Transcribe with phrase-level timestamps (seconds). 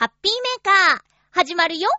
[0.00, 1.90] ハッピーメーカー、始まるよ。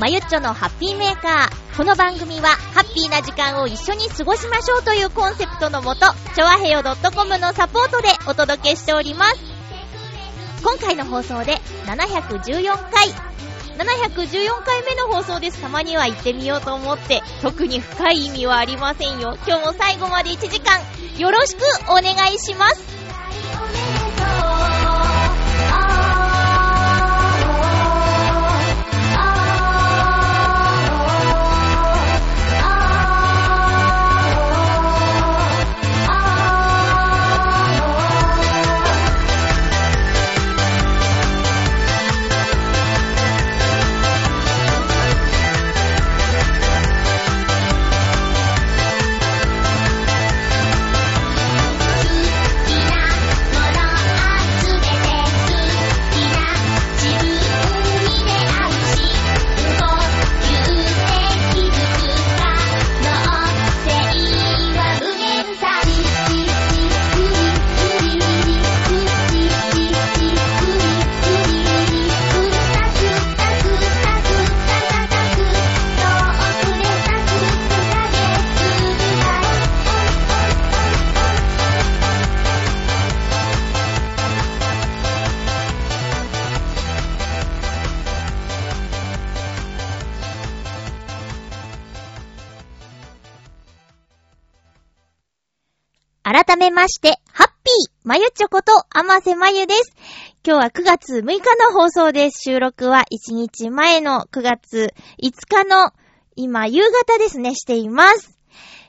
[0.00, 1.76] まゆっちょのハッピーメーカー。
[1.76, 9.36] この番組は、ハッピーな時間を一緒に過ごしましょうというコンセプトのもと、ちょわへよ .com のサポートでお届けしております。
[10.64, 13.08] 今回の放送で714回。
[13.76, 15.60] 714回目の放送です。
[15.60, 19.36] たまには行ってみようと思って、特に深い意味はありませんよ。
[19.46, 20.80] 今日も最後まで1時間、
[21.18, 22.99] よろしくお願いします。
[96.80, 99.92] まして、ハッピーまゆちょこと、あませまゆです。
[100.42, 102.40] 今日は9月6日の放送です。
[102.40, 105.92] 収録は1日前の9月5日の
[106.36, 108.38] 今夕方ですね、しています。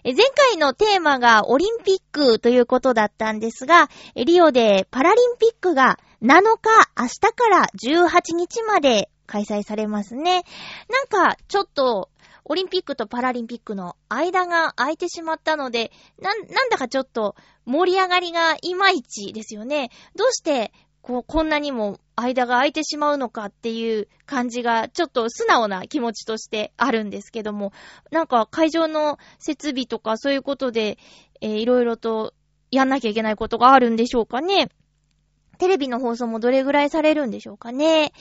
[0.05, 10.45] 前回のテーマがオリンピックということだったんですが、リオでパラリンピックが7日、明日から18日まで開催されますね。
[10.87, 12.07] なんか、ちょっと、
[12.51, 15.89] オリンピックとパラリンピックの間が空いてしまったので、
[16.21, 19.89] な、なんだかちょっと盛り上がりがいまいちですよね。
[20.17, 27.71] どうして、こう、こんなにも間が空いてしまうのかっていう感じが、ちょっと素直な気持ちとしてあるんですけども、
[28.11, 30.97] なんか会場の設備とかそういうことで、
[31.39, 32.33] えーいろいろと
[32.69, 34.67] やんなきゃいけないことがあるんでしょうかね。
[35.57, 38.11] テレビの放送もどれぐらいされるんでしょうかね。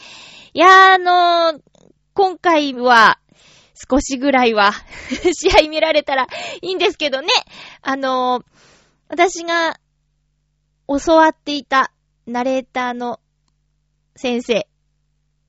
[0.55, 0.99] いやー、あ
[1.53, 1.63] のー
[2.13, 3.19] 今回は、
[3.89, 4.73] 少しぐらいは、
[5.33, 6.27] 試合見られたら
[6.61, 7.29] いいんですけどね。
[7.83, 8.45] あのー
[9.13, 9.81] 私が
[10.87, 11.93] 教わっていた
[12.27, 13.19] ナレーターの
[14.15, 14.69] 先生。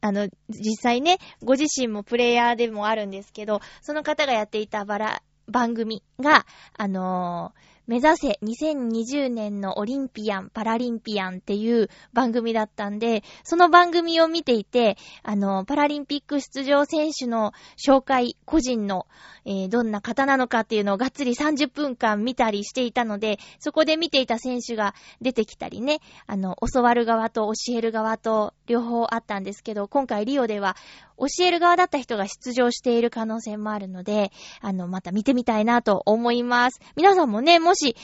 [0.02, 19.08] あの、実際ね、ご自身もプレイヤーでもあるんですけど、その方がやっていたバラ、番組が、あのー目指せ2020年のオリンピアン、パラリンピアンっていう番組だったんで、その番組を見ていて、あの、パラリンピック出場選手の紹介、個人の、
[19.46, 30.76] えーどんな方なのかっていうのをがっつり30分間見たりしていたので、そこで見ていた選手が出てきたりね、あの、教わる側と教える側と両方あったんですけど、今回リオでは
[31.22, 36.82] 教える側だった人が出場している可能性もあるので、あの、また見てみたいなと思います。
[36.96, 37.96] 皆さんもね、もし、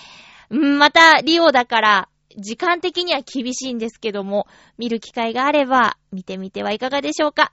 [0.54, 4.46] んまたリオだから、時間的には厳しいんですけども、
[4.78, 7.52] 見る機会があれば、見てみてはいかがでしょうか。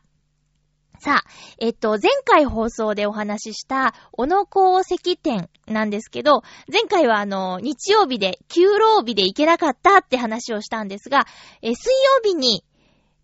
[1.01, 11.27] さあ、えっと、前回放送でお話しした、小野功石店なんですけど、前回はあの、日曜日で、休労日で行けなかったって話をしたんですが、
[11.63, 12.65] え、水曜日に、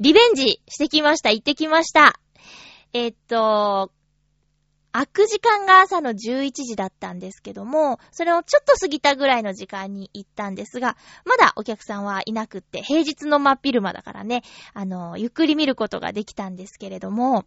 [0.00, 1.30] リベンジしてきました。
[1.30, 2.18] 行ってきました。
[2.92, 3.92] えっと、
[4.92, 14.42] 開く時間が朝の11時だったんですけども、それをちょっと過ぎたぐらいの時間に行ったんですが、まだお客さんはいなくって、平日の真っ昼間だからね、
[14.74, 17.44] あの、ゆっくり見ることができたんですけれども、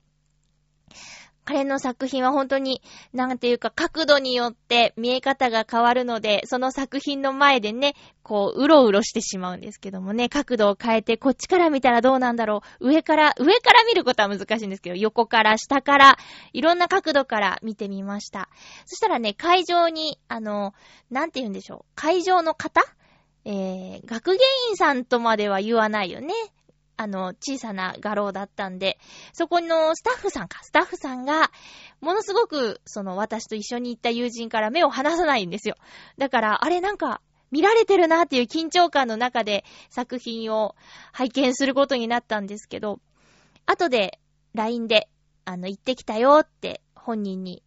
[1.45, 2.81] 彼の作品は本当に、
[3.13, 12.89] なんていうか角度によって見え方が変わるので、その作品の前でね、こう、うろうろしてしまうんですけどもね、角度を変えて、こっちから見たらどうなんだろう。
[12.89, 16.17] 上から、上から見ることは難しいんですけど、横から、下から、
[16.53, 18.47] いろんな角度から見てみました。
[18.85, 20.73] そしたらね、会場に、あの、
[21.11, 21.91] なんて言うんでしょう。
[21.95, 22.81] 会場の方？
[23.45, 24.39] えー、学芸
[24.69, 26.33] 員さんとまでは言わないよね。
[26.95, 28.99] あの、小さな画廊だったんで、
[29.33, 31.51] そこのスタッフさんか、スタッフさんが、
[32.01, 35.75] ものすごく、その、私と一緒に行った友人から目を離さないんですよ。
[36.17, 40.75] だから、あれなんか、見られてるなっていう緊張感の中で作品を
[41.11, 42.99] 拝見することになったんですけど、
[43.67, 44.19] 後で
[44.55, 45.07] LINE で、
[45.45, 47.61] あの、行ってきたよって本人に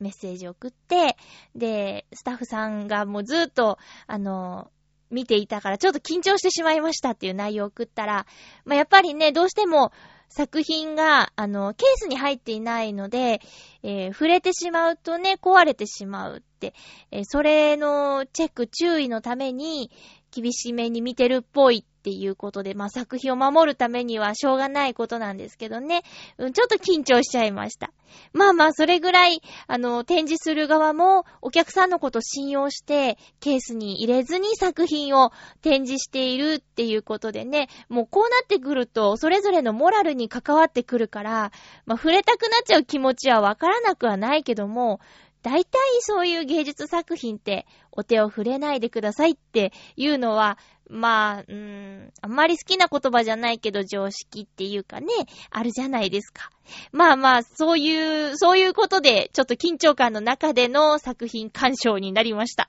[0.00, 1.16] メッセージを送って、
[1.54, 4.72] で、スタッフさんがもうずっと、あの、
[5.12, 8.26] 見ていたからちょっと緊張してしまいましたっていう内容を送ったら、
[8.64, 9.92] まあ、やっぱりね、どうしても
[10.28, 13.42] 作品が、あの、ケースに入っていないので、
[13.82, 16.72] えー、触れてしまうとね、壊れてしまうって、
[17.10, 19.90] えー、それのチェック、注意のために、
[20.32, 26.02] 厳しめに見てるっぽいっていうことで、まあ、作品を守るためにはしょうがないことなんですけどね。
[26.36, 27.92] うん、ちょっと緊張しちゃいました。
[28.32, 35.30] まあまあ、それぐらい、あの、展示する側もお客さんのこと信用して、ケースに入れずに作品を
[35.60, 41.52] 展示しているっていうことでね、もうこうなってくると、それぞれのモラルに関わってくるから、
[41.86, 44.98] まあ、触れたくなっちゃう気持ちはわからなくはないけども、
[45.42, 50.56] 大体そういう芸術作品ってお手を触れないでくださいっていうのは、
[50.88, 55.06] まあ、うーん、あんまり好きな言葉じゃないけど常識っていうかね、
[55.50, 56.50] あるじゃないですか。
[56.92, 62.68] まあまあ、そういう、そういうことで、ちょっと緊張感の中での作品鑑賞になりました。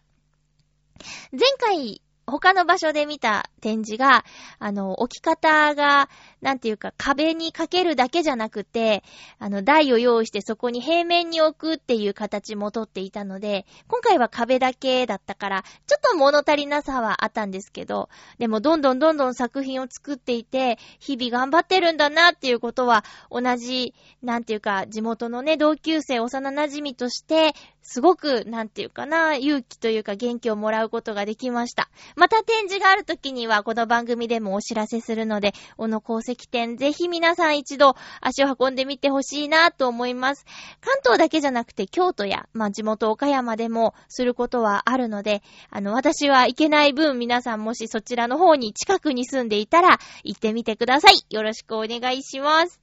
[1.32, 4.24] 前回他の場所で見た展示が、
[4.60, 6.10] あの、置き方が、
[6.42, 9.04] なんていうか、壁にかけるだけじゃなくて、
[9.40, 18.10] あの、台を用意してそこに平面に置くっていう形もとっていたので、今回は壁だけだったから、ちょっと物足りなさはあったんですけど、
[18.40, 31.90] でもどんどんどんどん作品を作っていて、日々頑張ってるんだなっていうことは、同じ、なんていうか、地元のね、同級生、幼馴染として、すごく、なんていうかな、勇気というか元気をもらうことができました。
[32.16, 40.46] また展示がある時には、この番組でもお知らせするので、小野功石展、ぜひ皆さん一度足を運んでみてほしいなと思います。
[40.80, 51.26] 関東だけじゃなくて、京都や、まあ、地元岡山でもすることはあるので、あの、私は行けない分、皆さんもしそちらの方に近くに住んでいたら、行ってみてください。
[51.30, 52.80] よろしくお願いします。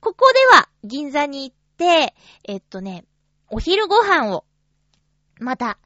[0.00, 2.14] ここでは、銀座に行って、
[2.44, 3.04] えっとね、
[3.50, 4.44] お昼ご飯を、
[5.40, 5.78] また、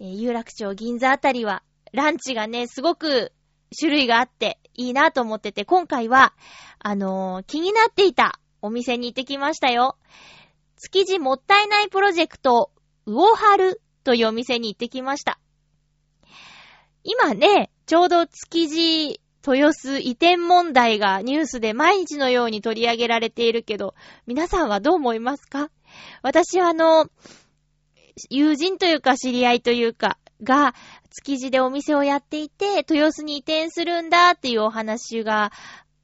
[0.00, 1.62] えー、有楽町銀座あたりは、
[1.92, 3.32] ランチがね、すごく
[3.78, 6.34] 種類があっていいなと思ってて、今回は、
[6.80, 9.96] あのー、気になっていたお店に行ってきましたよ。
[10.76, 12.72] 築地もったいないプロジェクト、
[13.06, 15.38] ウオハルというお店に行ってきました。
[17.04, 23.94] 今ね、ちょうど築地豊洲移転問題がニュースで毎日のように取り上げられているけど、
[24.26, 25.70] 皆さんはどう思いますか？
[26.22, 27.06] 私はあの、
[28.30, 30.74] 友人というか知り合いというか、が、
[31.10, 35.52] 築地でお店をやっていて、豊洲に移転するんだっていうお話が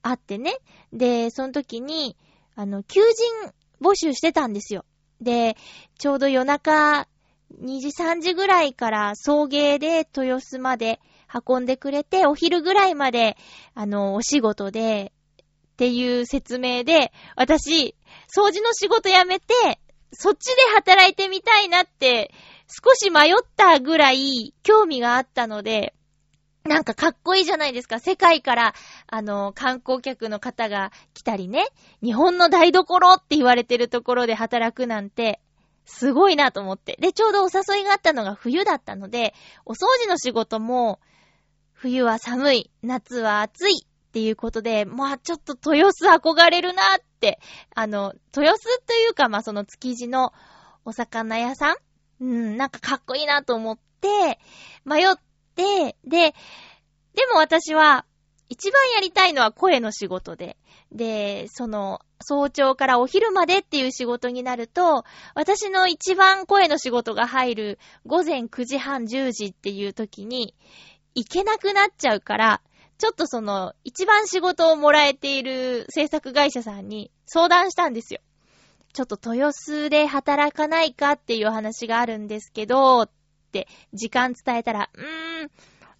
[0.02, 0.56] あってね。
[0.92, 2.16] で、その時に、
[2.54, 4.84] あの、求人募集してたんですよ。
[5.20, 5.56] で、
[5.98, 7.06] ちょうど夜中
[7.60, 11.00] 2時3時ぐらいから送迎で豊洲まで
[11.48, 13.36] 運んでくれて、お昼ぐらいまで、
[13.74, 15.12] あの、お仕事で、
[15.72, 17.94] っていう説明で、私、
[18.34, 19.80] 掃除の仕事辞めて、
[20.12, 22.32] そっちで働いてみたいなって、
[22.68, 25.94] 少し迷ったぐらい興味があったので、
[26.64, 27.98] なんかかっこいいじゃないですか。
[28.00, 28.74] 世界から、
[29.06, 31.66] あの、観光客の方が来たりね、
[32.02, 35.40] 日本の台所って言われてるところで働くなんて、
[35.84, 36.96] すごいなと思って。
[37.00, 39.34] で、ちょうどお誘いがあったのが冬だったので、
[39.64, 41.00] お掃除の仕事も、
[41.72, 47.38] 冬は寒い、夏は暑いっていうことで、まあちょっと豊洲憧れるなって、
[47.76, 50.32] あの、豊洲というか、まあその築地の
[50.84, 51.76] お魚屋さん？
[52.20, 54.40] うん、なんかかっこいいなと思って、
[54.84, 55.14] 迷っ
[55.54, 56.34] て、で、
[57.14, 58.04] でも私は、
[58.48, 60.56] 一番やりたいのは声の仕事で、
[60.90, 65.04] で、その、早朝からお昼までっていう仕事になると、
[65.36, 70.56] 私の一番声の仕事が入る午前9時半10時っていう時に、
[71.14, 72.60] 行けなくなっちゃうから、
[73.00, 78.20] ちょっとその、一番仕事をもらえている制作会社さんに相談したんですよ。
[78.92, 83.10] ちょっと豊洲で働かないかっていう話があるんですけど、っ
[83.52, 85.50] て時間伝えたら、うーん、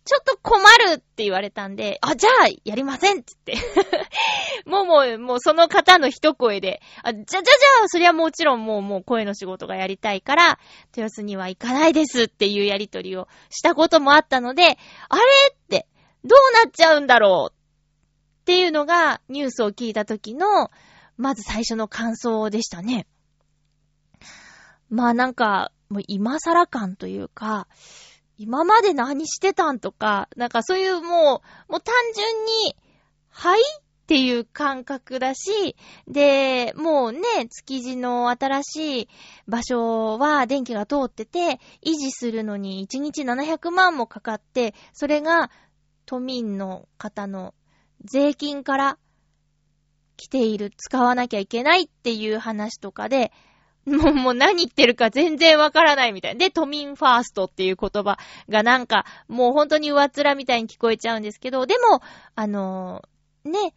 [0.05, 0.61] ちょっと困
[0.93, 3.55] るって言われたんで、あ、じゃあ、やりませんっつって
[4.67, 10.59] もうもう、もうその方の一声で、あ、じゃ、じゃ、じゃあ、そりゃもちろんもう、もう声の仕事がやりたいから、
[10.97, 14.79] 豊洲には行かないですっていうやりとりをしたこともあったので、
[15.09, 15.87] あれって、
[16.25, 20.71] どうなっちゃうんだろうっていうのが、ニュースを聞いた時の、
[21.17, 23.07] まず最初の感想でしたね。
[24.89, 27.69] まあなんか、もう今更感というか、
[28.39, 32.77] 今まで何してたんとか、なんかそういうもう、もう単純に、
[33.29, 35.77] はいっていう感覚だし、
[36.09, 39.09] で、もうね、築地の新しい
[39.47, 45.53] 場所は電気が通ってて、維持するのに1日700万もかかって、それが
[46.11, 47.55] 都民の方の
[48.03, 48.99] 税金から
[50.17, 53.31] 来ている、使わなきゃいけないっていう話とかで、
[53.87, 56.37] もう、もう何言ってるか全然わからないみたい。
[56.37, 62.03] で、都民ファーストっていう言葉がなんか、もう本当に上っ面みたいに聞こえちゃうんですけど、でも、
[62.35, 63.73] あのー、ね、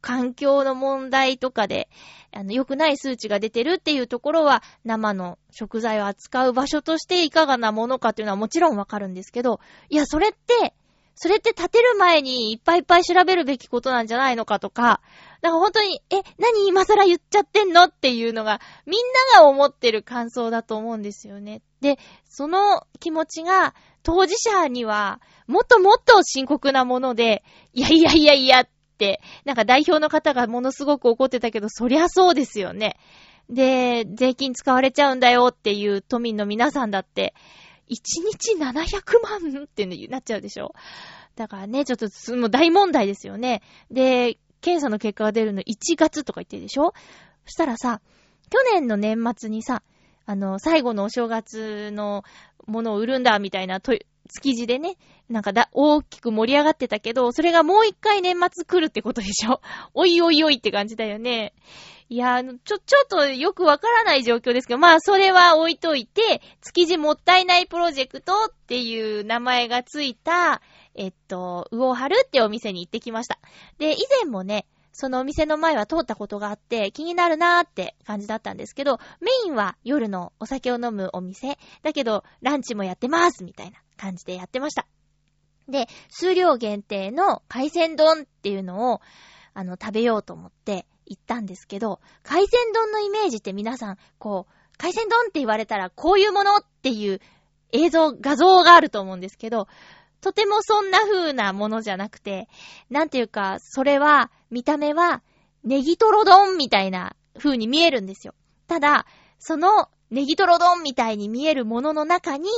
[0.00, 1.90] 環境の問題とかで、
[2.32, 10.74] あの、良くない数値が出てるっていうところは、生の食材を扱う場所としていかがなものかっていうのはもちろんわかるんですけど、いや、それって、
[11.20, 15.00] それって立てる前にいっぱいいっぱい調べるべきことなんじゃないのかとか、
[15.42, 17.84] なんか本当に、え、何今更言っちゃってんの？
[17.84, 19.00] っていうのが、みん
[19.34, 21.60] なが思ってる感想だと思うんですよね。
[21.80, 21.98] で、
[22.28, 32.96] その気持ちが、当事者には、もっともっと深刻なもので、いやいやいやいやって、なんか代表の方がものすごく怒ってたけど、そりゃそうですよね。
[33.50, 37.34] で、税金使われちゃうんだよっていう都民の皆さんだって、
[37.88, 38.20] 日
[38.54, 40.74] 700万ってなっちゃうでしょ？
[41.36, 43.62] だからね、ちょっと、もう大問題ですよね。
[43.90, 46.92] で、検査の結果が出るの1月とか言ってるでしょ？
[47.44, 48.00] そしたらさ、
[48.50, 49.82] 去年の年末にさ、
[50.26, 52.24] あの、最後のお正月の
[52.66, 53.96] ものを売るんだ、みたいな、と、
[54.30, 54.96] 築地でね、
[55.30, 59.60] なんかだ、大きく盛り上がってたけど、それがもう一回年末来るってことでしょ？
[59.94, 61.54] おいおいおいって感じだよね。
[62.10, 70.62] いや、あのちょ、ちょっとよくわからない状況ですけど、まあ、それは置いといて、築地もったいないプロジェクトっていう名前がついた、
[70.94, 73.38] えっと、魚春ってお店に行ってきました。
[73.78, 84.86] で、以前もね、そのお店の前は通ったことがあって、気になるなーって感じだったんですけど、メインは夜のお酒を飲むお店、だけど、ランチもやってますみたいな感じでやってました。
[85.68, 89.00] で、数量限定の海鮮丼っていうのを、
[89.52, 97.20] あの、食べようと思って、行ったんですけど、海鮮丼のイメージって皆さん、こう、海鮮丼って言われたらこういうものっていう
[97.72, 99.66] 映像、画像があると思うんですけど、
[100.20, 102.48] とてもそんな風なものじゃなくて、
[102.90, 105.22] なんていうか、それは、見た目は、
[105.64, 108.34] ネギトロ丼みたいな風に見えるんですよ。
[108.66, 109.06] ただ、
[109.38, 112.48] そのネギトロ丼みたいに見えるものの中に、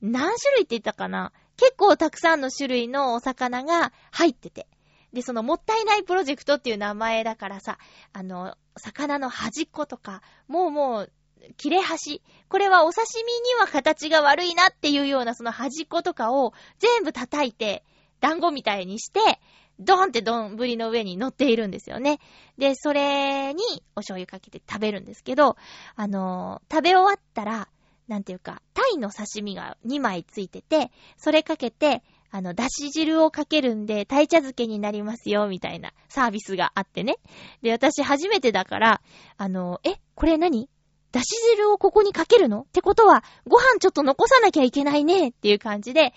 [0.00, 1.32] 何種類って言ったかな？
[1.56, 4.66] 結構たくさんの種類のお魚が入ってて。
[5.12, 7.78] で、そのもったいないプロジェクトっていう名前だからさ、
[8.12, 11.12] あの、魚の端っことか、もうもう、
[11.56, 12.22] 切れ端。
[12.48, 17.84] これはお刺身には形が悪いなっていうようなその端っことかを全部叩いて、
[18.20, 19.20] 団子みたいにして、
[19.78, 22.20] ドーンって丼の上に乗っているんですよね。
[22.58, 23.62] で、それに
[23.96, 25.56] お醤油かけて食べるんですけど、
[25.96, 27.68] あのー、食べ終わったら、
[28.06, 37.16] なんていうか、タイの刺身が2枚ついてて、それかけて、あの、だし汁をかけるんで、鯛茶漬けになりますよ、みたいなサービスがあってね。
[37.62, 39.02] で、私初めてだから、
[39.36, 40.68] あの、え、これ何？
[41.12, 42.60] だし汁をここにかけるの？
[42.60, 46.14] ってことは、ご飯ちょっと残さなきゃいけないね、っていう感じで、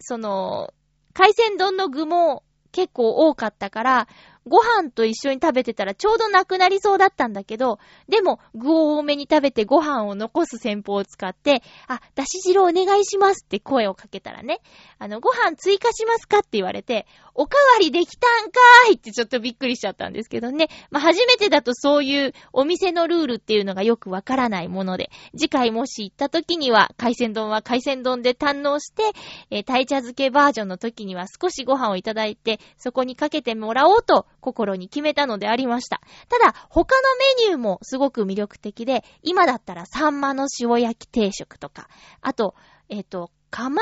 [0.00, 0.74] その、
[1.12, 4.08] 海鮮丼の具も結構多かったから、
[4.46, 14.60] ご飯と一緒に食べてたらちょうどなくなりそうだったんだけど、でも具を多めに食べてご飯を残す戦法を使って、あ、だし汁お願いしますって声をかけたらね、
[14.98, 16.38] あの、ご飯追加しますか？
[16.38, 20.68] って言われて、おかわりできたんかーいってちょっとびっくりしちゃったんですけどね。
[20.90, 29.02] まあ、初めてだとそういうお店のルールっていうのがよくわからないもので、次回もし行った時には海鮮丼は海鮮丼で堪能して、
[29.50, 36.00] えー、鯛茶漬けバージョンの時には少しご飯をいただいて、そこにかけてもらおうと心に決めたのでありました。
[36.28, 37.02] ただ、他の
[37.40, 41.88] メニューもすごく魅力的で、今だったらサンマの塩焼き定食とか、
[42.20, 42.54] あと、
[42.88, 43.80] えっ、ー、と、釜の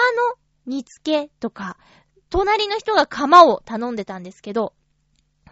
[0.67, 1.77] 煮付けとか、
[2.31, 4.73] 隣の人が釜を頼んでたんですけど、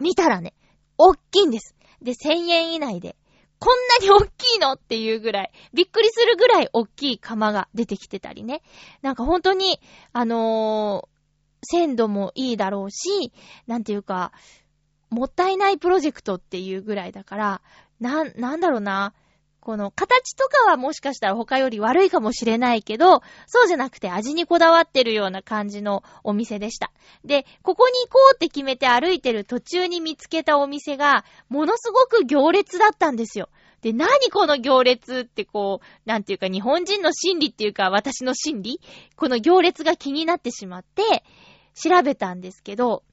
[0.00, 0.54] 見たらね、
[0.96, 1.76] おっきいんです。
[2.00, 3.16] で、1000円以内で、
[3.58, 8.62] こんなにおっきいのっていうぐらい、びっくりするぐらいおっきい釜が出てきてたりね。
[9.02, 9.78] なんか本当に、
[10.12, 11.12] あのー、
[11.64, 13.32] 鮮度もいいだろうし、
[13.68, 14.32] なんていうか、
[15.12, 17.60] もったいないプロジェクトっていうぐらいだから、
[18.00, 19.12] な、なんだろうな。
[19.60, 26.90] この形とかはもしかしたら他より悪いかもしれないけど、そうじゃなくて味にこだわってるような感じのお店でした。
[27.24, 33.50] で、ここに行こうって決めて歩いてる途中に見つけたお店が、ものすごく行列だったんですよ。
[33.82, 38.80] で、何この行列ってこう、なんていうか日本人の心理っていうか私の心理？
[39.14, 41.22] この行列が気になってしまって、
[41.74, 43.04] 調べたんですけど、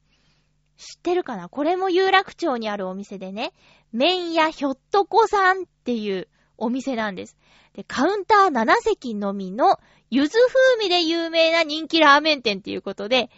[0.80, 1.50] 知ってるかな？
[1.50, 3.52] これも有楽町にあるお店でね、
[3.92, 7.38] 麺屋ひょっとこさんっていうお店なんです。
[7.74, 9.78] で、カウンター7席のみの、
[10.10, 13.30] ゆず風味で有名な人気ラーメン店っていうことで、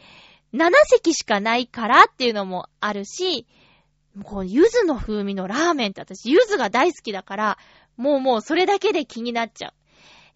[0.53, 3.47] 7席しかないからっていうのもあるし、
[4.23, 7.57] こう、ゆずの風味のラーメンって私、ゆずが大好きだから、
[7.97, 9.73] もうもうそれだけで気になっちゃう。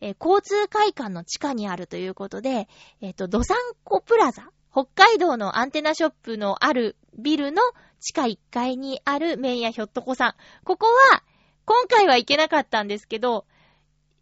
[0.01, 2.67] えー、交通会館の地下にあるということで、
[3.01, 7.61] えっ、ー、と、ドサンコプラザ、北海道のアンテナショップのあるビルの
[8.01, 10.33] 地下1階にある麺屋ひょっとこさん。
[10.65, 11.23] ここは、
[11.63, 13.45] 今回は行けなかったんですけど、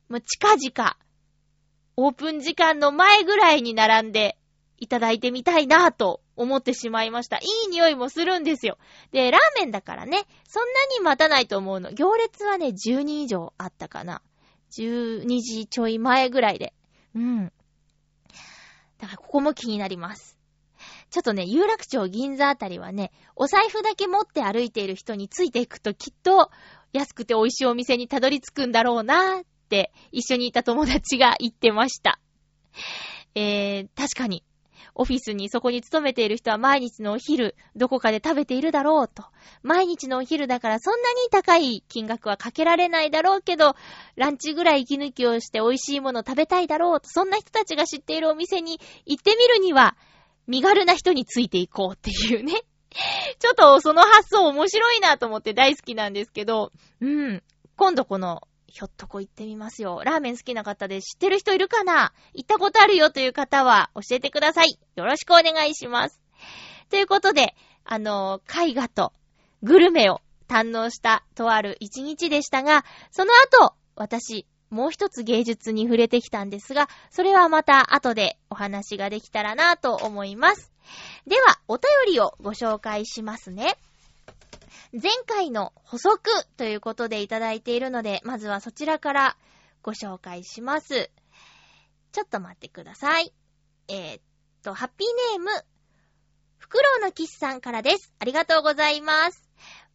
[0.09, 0.97] もう近々、
[1.97, 4.37] オープン時間の前ぐらいに並んで
[4.77, 7.37] いただいてみたいなと思ってしまいました。
[7.37, 8.77] いい匂いもするんですよ。
[9.11, 10.69] で、ラーメンだからね、そんな
[10.99, 11.91] に待たないと思うの。
[11.93, 14.21] 行列はね、10人以上あったかな。
[14.77, 16.75] 12時ちょい前ぐらいで。
[17.15, 17.51] うん。
[18.99, 20.32] だからここも気になります。
[21.13, 26.49] ちょっとね、有楽町銀座あたりはね、お財布だけ持って歩いている人についていくときっと
[26.91, 32.19] 安くて美味しいお店にたどり着くんだろうなーって一緒にいた友達が言ってました。
[33.35, 34.43] えー、確かに。
[34.95, 39.23] オフィスにそこに勤めている人は毎日のお昼、どこかで食べているだろうと。
[39.61, 43.75] 毎日のお昼だからそんなに高い金額はかけられないだろうけど、
[44.15, 47.07] ランチぐらい息抜きをして美味しいもの食べたいだろうと。
[47.09, 49.95] そんな人たちが知っているお店に行ってみるには、
[50.47, 52.53] 身軽な人についていこうっていうね。
[53.39, 56.71] ちょっとその発想面白いなと思って大好きなんですけど、
[57.01, 57.43] うん。
[57.75, 60.01] 今度この、ひょっとこ行ってみますよ。
[60.03, 62.13] ラーメン好きな方で知ってる人いるかな？
[62.33, 64.79] 行ったことあるよという方は教えてください。
[64.95, 66.19] よろしくお願いします。
[66.89, 69.13] ということで、あの絵画と
[69.61, 80.71] グルメを堪能したとある一日でしたが、その後、私、もう一つ芸術に触れてきたんですが、それはまた後でお話ができたらなと思います。
[81.27, 83.77] では、お便りをご紹介しますね。
[84.91, 89.37] 前回の補足ということでいただいているので、まずはそちらから
[89.81, 91.09] ご紹介します。
[92.11, 93.33] ちょっと待ってください。
[93.87, 94.21] えー、っ
[94.63, 95.51] と、ハッピーネーム、
[96.57, 98.13] フクロウのキスさんからです。
[98.19, 99.49] ありがとうございます。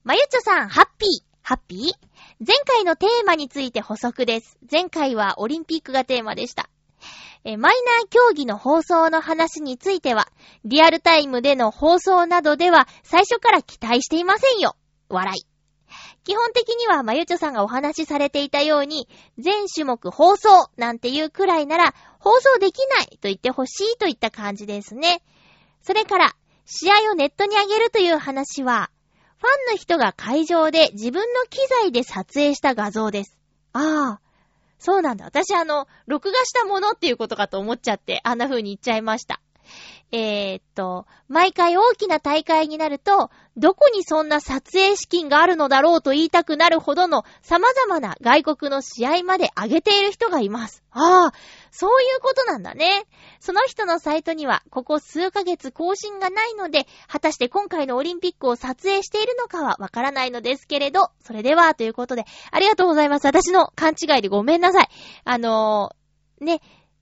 [0.04, 1.24] まゆちょさん、ハッピー。
[1.42, 2.07] ハッピー？
[2.40, 4.58] 前回のテーマについて補足です。
[4.70, 6.70] 前回はオリンピックがテーマでした。
[7.44, 10.28] えマイナー競技の放送の話については、
[10.64, 14.76] リアルタイムでの放送などでは最初から期待していませんよ。
[15.08, 15.46] 笑い。
[16.22, 25.22] 基本的にはまゆちょさんがお話しされていたように、全種目放送なんていうくらいなら、放送できないと言ってほしいといった感じですね。
[25.82, 28.90] それから、試合をネットに上げるという話は、
[29.38, 33.38] ファンの人が会場で自分の機材で撮影した画像です。
[33.72, 34.20] ああ、
[34.78, 35.24] そうなんだ。
[35.24, 39.40] 私あの、録画したものっていうことかと思っちゃって、あんな風に言っちゃいました。
[40.10, 50.82] えー、っと、毎回大きな大会になると、どこにそんな撮影資金があるのだろうと言いたくなるほどの様々な外国の試合まで上げている人がいます。
[50.92, 51.32] ああ、
[51.70, 53.04] そういうことなんだね。
[53.40, 63.26] その人のサイトには、ここ数ヶ月更新がないので、果たして今回のオリンピックを撮影しているのかはわからないのですけれど、それでは、ということで、ありがとうございます。
[63.26, 64.88] 私の勘違いでごめんなさい。
[65.24, 66.60] あのー、ね、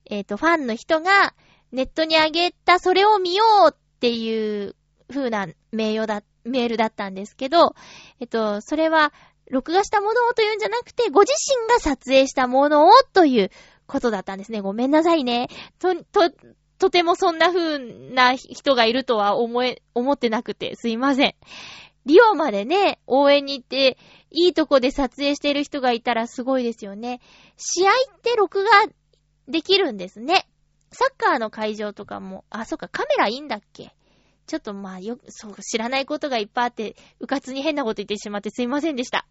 [0.09, 1.33] えっ、ー、と、ファンの人が、
[1.71, 4.75] ネットに上げたそれを見ようっていう
[5.09, 7.75] 風な名誉だ、メールだったんですけど、
[8.21, 9.11] えっと、それは、
[9.49, 13.51] 録画したものをというんじゃなくて、ご自身が撮影したものをという
[13.87, 14.61] ことだったんですね。
[14.61, 15.47] ごめんなさいね。
[15.79, 16.29] と、と、
[16.77, 21.35] とてもそんな風な人がいるとは思え、思ってなくて、すいません。
[22.05, 23.97] リオまでね、応援に行って、
[24.29, 27.19] いいとこで撮影してる人がいたらすごいですよね。
[27.57, 28.69] 試合って録画
[29.47, 30.47] できるんですね。
[30.91, 33.93] サッカーの会場とかも、あ、そっか、カメラいいんだっけ？
[34.45, 39.27] ちょっとまあ、よ、そう、知らないことがいっぱいあって、うかつに変なこと言ってしまってすいませんでした。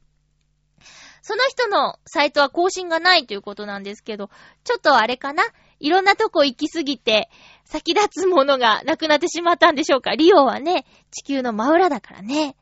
[1.23, 4.31] その人のサイトは更新がないということなんですけど、
[4.65, 5.43] ちょっとあれかな？
[5.81, 7.29] いろんなとこ行きすぎて、
[7.65, 10.13] 先立つものがなくなってしまったんでしょうか？
[10.13, 12.57] リオはね、地球の真裏だからね。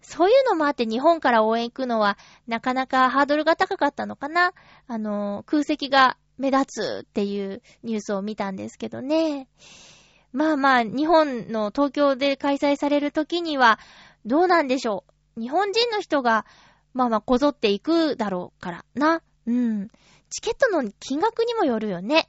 [0.00, 4.52] そういうのもあって日本から応援行くのは、なかなかハードルが高かったのかな？
[4.86, 9.48] あの、空席が目立つっていうニュースを見たんですけどね。
[10.32, 13.78] まあまあ、日本の東京で開催される時には、
[14.26, 15.04] どうなんでしょ
[15.36, 15.40] う？
[15.40, 16.44] 日本人の人が
[16.94, 19.22] まあまあこぞっていくだろうからな。
[19.46, 19.88] うん。
[20.30, 22.28] チケットの金額にもよるよね。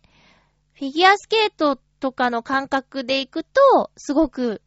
[0.74, 4.62] フィギュアスケートとかの感覚で行くと、すごく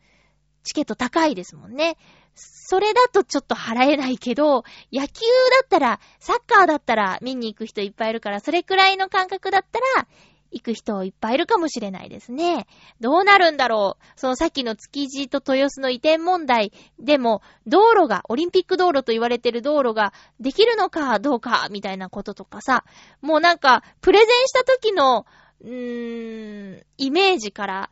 [0.64, 1.96] チケット高いですもんね。
[2.34, 5.20] それだとちょっと払えないけど、野球
[5.60, 10.06] だったら、サッカーだったら見に行く人いっぱいいるから、それくらいの感覚だったら、
[10.50, 12.66] 行く人いっぱいいるかもしれないですね。
[13.00, 22.84] どうなるんだろうそのさっきの築地と豊洲の移転問題でも、道路が、オリンピック道路と言われてる道路ができるのかどうか、みたいなこととかさ、
[23.20, 25.26] もうなんか、プレゼンした時の、
[25.60, 27.90] うーん、イメージから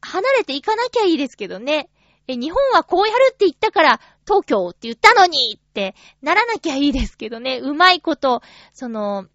[0.00, 1.88] 離れていかなきゃいいですけどね。
[2.28, 7.60] え、日本はこうやるって言ったから、東京って言ったのにってならなきゃいいですけどね。
[7.62, 9.26] うまいこと、その、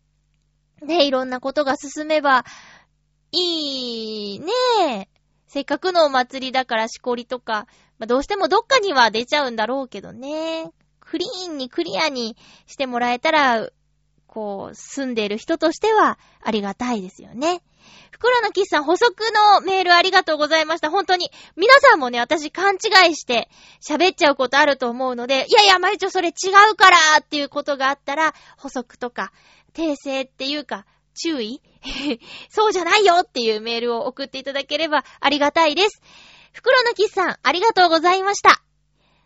[0.81, 2.45] ね、いろんなことが進めば、
[3.31, 5.07] いいね
[5.47, 7.67] せっかくのお祭りだからしこりとか、
[7.97, 10.71] まあ、どうしてもどっかには出ちゃうんだろうけどね。
[10.99, 13.69] クリーンにクリアにしてもらえたら、
[14.27, 17.61] こう、住んでいる人としてはありがたいですよね。
[18.11, 19.11] 袋のキスさん補足
[19.55, 20.89] のメールありがとうございました。
[20.89, 21.31] 本当に。
[21.57, 23.49] 皆さんもね、私勘違いして
[23.85, 26.31] 喋っちゃうことあると思うので、いやいや、まいちょそれ違
[26.71, 29.33] うからっていうことがあったら、補足とか、
[29.73, 31.61] 訂正っていうか、注意？
[32.49, 36.01] そうじゃないよっていうメールを送っていただければありがたいです。
[36.53, 38.61] 袋のキスさん、ありがとうございました。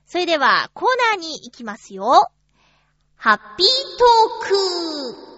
[0.05, 2.29] それでは、コーナーに行きますよ。
[3.15, 5.35] ハッピートーク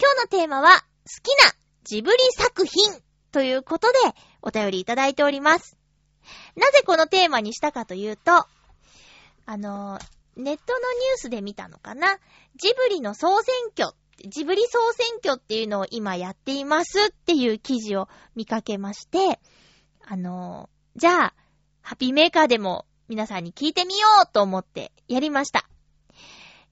[0.00, 0.84] 今日のテーマは、好
[1.22, 1.52] きな
[1.84, 3.02] ジブリ作品
[3.32, 3.98] ということで、
[4.40, 5.76] お便りいただいております。
[6.56, 8.46] なぜこのテーマにしたかというと、
[9.44, 9.98] あの、
[10.36, 12.18] ネットのニュースで見たのかな？
[12.58, 13.96] ジブリの総選挙、
[14.28, 19.38] ジブリ総選挙っていうのを今やっていますっていう記事を見かけまして、
[20.04, 21.34] あの、じゃあ、
[21.82, 25.68] ハッピーメーカーでも皆さんに聞いてみようと思ってやりました。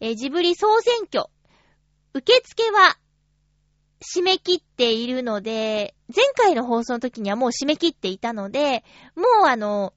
[0.01, 1.31] え、ジブリ総選挙、
[2.15, 2.99] 受付は
[4.01, 8.83] 締め切っているので、前回の放送の時にはもう締め切っていたので、
[9.15, 9.95] もうあの、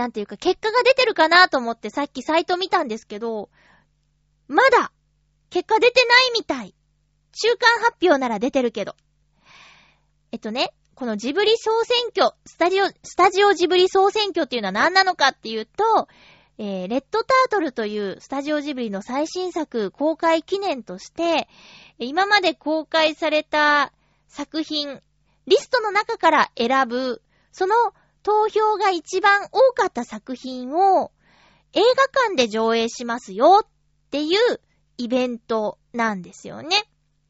[0.00, 3.50] なんていうか、結果が出てるかなと思ってさっきサイト見たんですけど、
[4.48, 4.92] まだ、
[5.50, 6.74] 結果出てないみたい。
[7.32, 8.96] 中間発表なら出てるけど。
[10.32, 16.08] えっとね、このジブリ総選挙、スタジオ、スタジオジブリ総選挙っていうのは何なのかっていうと、
[16.56, 21.46] えー、レッドタートルというスタジオジブリの最新作公開記念として、
[21.98, 23.92] 今まで公開された
[24.28, 25.02] 作品、
[25.46, 27.20] リストの中から選ぶ、
[27.52, 27.74] その
[28.22, 31.12] 投票が一番多かった作品を
[31.72, 33.66] 映画館で上映しますよっ
[34.10, 34.60] ていう
[34.98, 36.84] イベントなんですよね。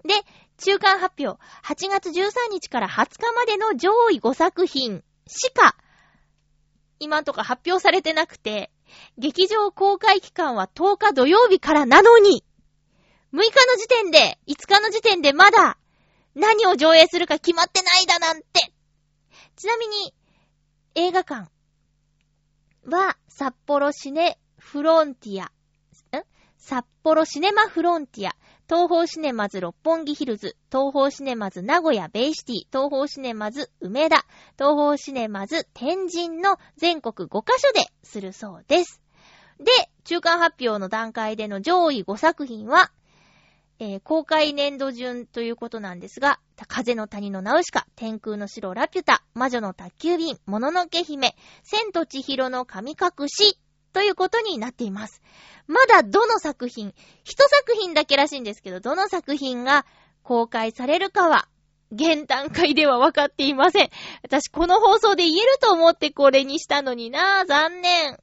[0.04, 0.14] で、
[0.58, 5.76] 中間発表、8月13日から20日までの上位5作品しか、
[6.98, 8.70] 今んとか発表されてなくて、
[9.16, 12.44] 劇場公開期間は10日土曜日からなのに、
[13.32, 15.78] 6日の時点で、5日の時点でまだ
[16.34, 18.72] 何を上映するか決まってないだなんて。
[19.56, 20.14] ちなみに、
[21.02, 21.50] 映画館。
[22.84, 25.50] は、札幌シネフロンティア、ん？
[26.58, 28.36] 札幌シネマフロンティア、
[28.68, 34.26] 東方シネマズ六本木ヒルズ、東方シネマズ名古屋ベイシティ、東方シネマズ梅田、
[34.58, 39.00] 東方シネマズ天神の全国5カ所でするそうです。
[39.58, 39.72] で、
[40.04, 42.92] 中間発表の段階での上位5作品は、
[43.82, 46.38] えー、公開年度順ということなんですが、
[46.68, 53.58] 風の谷のナウシカ、天空の城ラピュタ、魔女の宅急便、もののけ姫、千と千尋の神隠し、
[53.94, 55.22] ということになっています。
[55.66, 59.86] まだどの作品、一作品だけらしいんですけど、どの作品が
[60.22, 61.48] 公開されるかは、
[61.90, 63.90] 現段階では分かっていません。
[64.22, 68.18] 私この放送で言えると思ってこれにしたのになぁ、残念。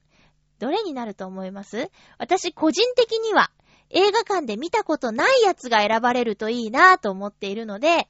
[0.59, 1.89] どれになると思います？
[2.17, 3.51] 私個人的には、
[3.89, 8.07] 映画館で見たことないやつが選ばれるといいなぁと思っているので、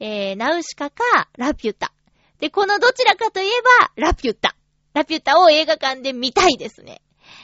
[0.00, 1.92] えー、ナウシカか、ラピュタ。
[2.38, 4.56] で、このどちらかといえば、ラピュタ。
[4.94, 7.00] ラピュタを映画館で見たいですね。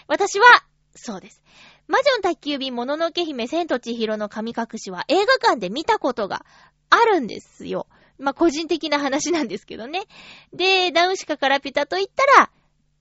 [0.09, 0.47] 私は、
[0.95, 1.43] そうです。
[1.87, 6.45] 魔女の宅急便、もののけ姫、千と千尋の神隠しは映画館で見たことが
[6.91, 7.87] あるんですよ。
[8.19, 10.05] まあ、個人的な話なんですけどね。
[10.53, 12.51] で、ナウシカかラピュタと言ったら、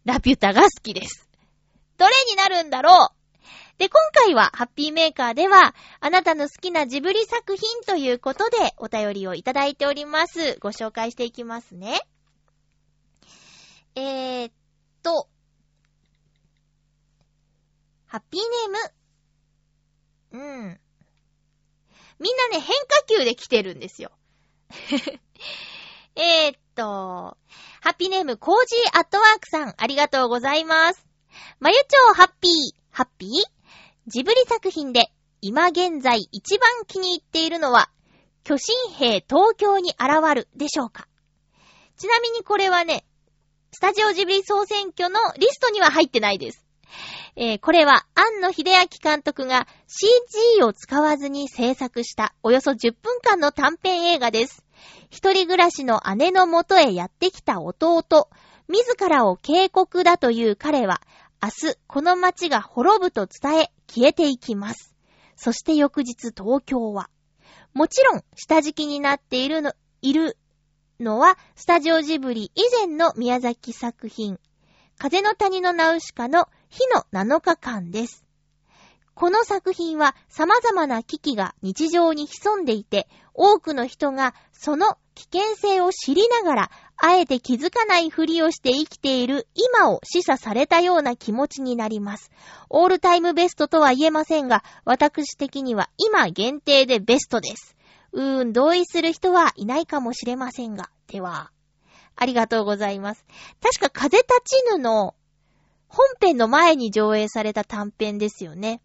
[0.04, 1.28] ラピュタが好きです。
[1.98, 3.15] どれになるんだろう？
[3.78, 10.58] で、今回はハッピーメーカーでは、あなたの好きなジブリ作品ということでお便りをいただいております。
[10.60, 12.02] ご紹介していきますね。
[13.96, 14.54] えー、っ
[15.04, 15.28] と、
[18.08, 18.42] ハッピー
[20.32, 20.46] ネーム。
[20.46, 20.80] うん。
[22.20, 24.12] みんなね、変化球で来てるんですよ。
[26.16, 27.38] えーっと、
[27.82, 31.06] ハッピーネーム、コージーアットワークさん、ありがとうございます。
[31.60, 32.52] まゆっちょハッピー、
[32.90, 33.55] ハッピー？
[34.08, 35.08] ジブリ作品で
[35.42, 37.90] 今現在一番気に入っているのは、
[38.44, 41.08] 巨神兵東京に現るでしょうか
[41.98, 43.04] ちなみにこれはね、
[43.72, 46.64] スタジオジブリ総選挙のリストには入ってないです。
[47.36, 54.64] えー、これは、庵野秀明監督が CG を使わずに制作したおよそ10分間の短編映画です。
[55.10, 58.30] 一人暮らしの姉の元へやってきた弟、
[58.68, 61.02] 自らを警告だという彼は、
[61.46, 64.96] 明日この街が滅ぶと伝え消えていきます。
[65.36, 67.08] そして翌日東京は、
[67.72, 70.40] もちろん下敷きになっているの、いる
[71.00, 74.40] のは、スタジオジブリ以前の宮崎作品、
[74.98, 78.26] 風の谷のナウシカの火の7日間です。
[79.14, 92.32] この作品は様々な危機が日常に潜んでいて、多くの人がその危険性を知りながら、あえて気づかないふりをして生きている今を示唆されたような気持ちになります。
[92.70, 97.76] オールタイムベストとは言えませんが、私的には今限定でベストです。
[98.14, 100.90] うーん、同意する人はいないかもしれませんが。
[101.08, 101.52] では、
[102.16, 103.26] ありがとうございます。
[103.62, 105.16] 確か風立ちぬの
[105.88, 108.82] 本編の前に上映された短編ですよね。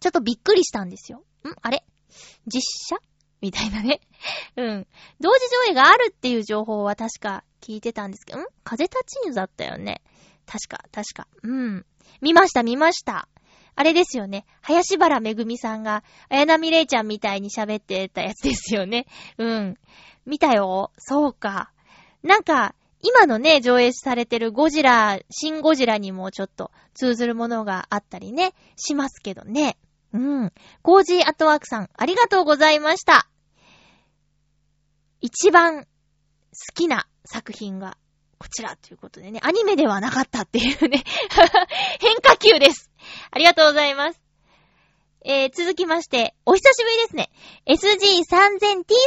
[0.00, 1.24] ちょっとびっくりしたんですよ。
[1.44, 1.48] ん？
[1.62, 1.84] あれ？
[2.46, 2.96] 実写？
[3.40, 4.00] みたいなね。
[4.56, 4.86] うん。
[5.20, 8.44] 同時上映があるっていう情報は確か聞いてたんですけど、ん？
[8.64, 10.02] 風立ちぬだったよね。
[10.46, 11.28] 確か、確か。
[11.42, 11.86] うん。
[12.20, 13.28] 見ました、見ました。
[13.76, 14.44] あれですよね。
[14.60, 19.06] 林原めぐみさんが、綾波レイちゃんみたいに喋ってたやつですよね。
[19.38, 19.78] うん。
[20.26, 20.92] 見たよ。
[20.98, 21.72] そうか。
[22.22, 29.78] なんか、今のね、上映されてるゴジラ、シンゴジラにもちょっと通ずるものがあったりね、しますけどね。
[30.12, 30.52] うん。
[30.82, 33.28] コージーアットワークさん、ありがとうございました。
[35.20, 35.86] 一番好
[36.74, 37.96] きな作品が
[38.38, 41.04] こちらということでね、アニメではなかったっていうね
[42.00, 42.90] 変化球です。
[43.30, 44.20] ありがとうございます。
[45.22, 47.30] えー、続きまして、お久しぶりですね。
[47.66, 48.24] SG3000T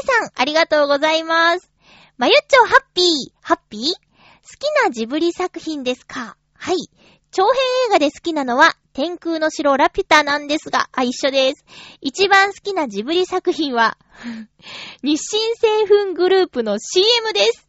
[0.06, 1.72] さん、ありがとうございます。
[2.18, 3.06] まゆっちょハッピー、
[3.42, 3.82] ハッピー？
[3.82, 3.90] 好
[4.60, 6.38] きなジブリ作品ですか？
[6.54, 6.76] はい。
[7.34, 7.54] 長編
[7.88, 11.66] 映画で好きなのは、天空の城ラピュタなんですが、あ、一緒です。
[12.00, 13.98] 一番好きなジブリ作品は
[15.02, 17.68] 日清製粉グループの CM です。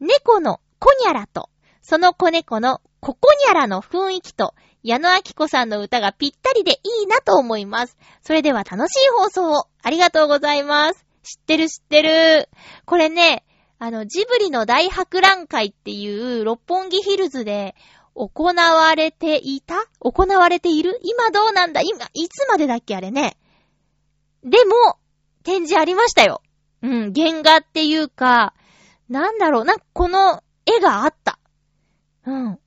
[0.00, 1.50] 猫のコニャラと、
[1.82, 7.98] その子猫のココニャラの雰囲気と、矢野明子さんの歌がぴったりでいいなと思います。
[8.22, 11.04] それでは楽しい放送をありがとうございます。
[11.22, 12.48] 知ってる知ってる。
[12.86, 13.44] これね、
[13.78, 17.74] あの、ジブリの大博覧会っていう六本木ヒルズで
[18.16, 19.74] 行われていた？
[20.00, 20.98] 行われている？
[21.02, 21.82] 今どうなんだ？
[21.82, 23.36] 今、いつまでだっけあれね。
[24.42, 24.96] でも、
[25.44, 26.40] 展示ありましたよ。
[26.82, 28.54] うん、原画っていうか、
[29.08, 31.38] なんだろう、なこの絵があった。
[32.24, 32.58] うん。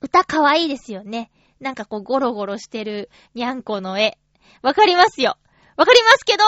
[0.00, 1.30] 歌かわいいですよね。
[1.58, 4.16] なんかこうゴロゴロしてるにゃんこの絵。
[4.62, 5.36] わかりますよ。
[5.76, 6.44] わかりますけど、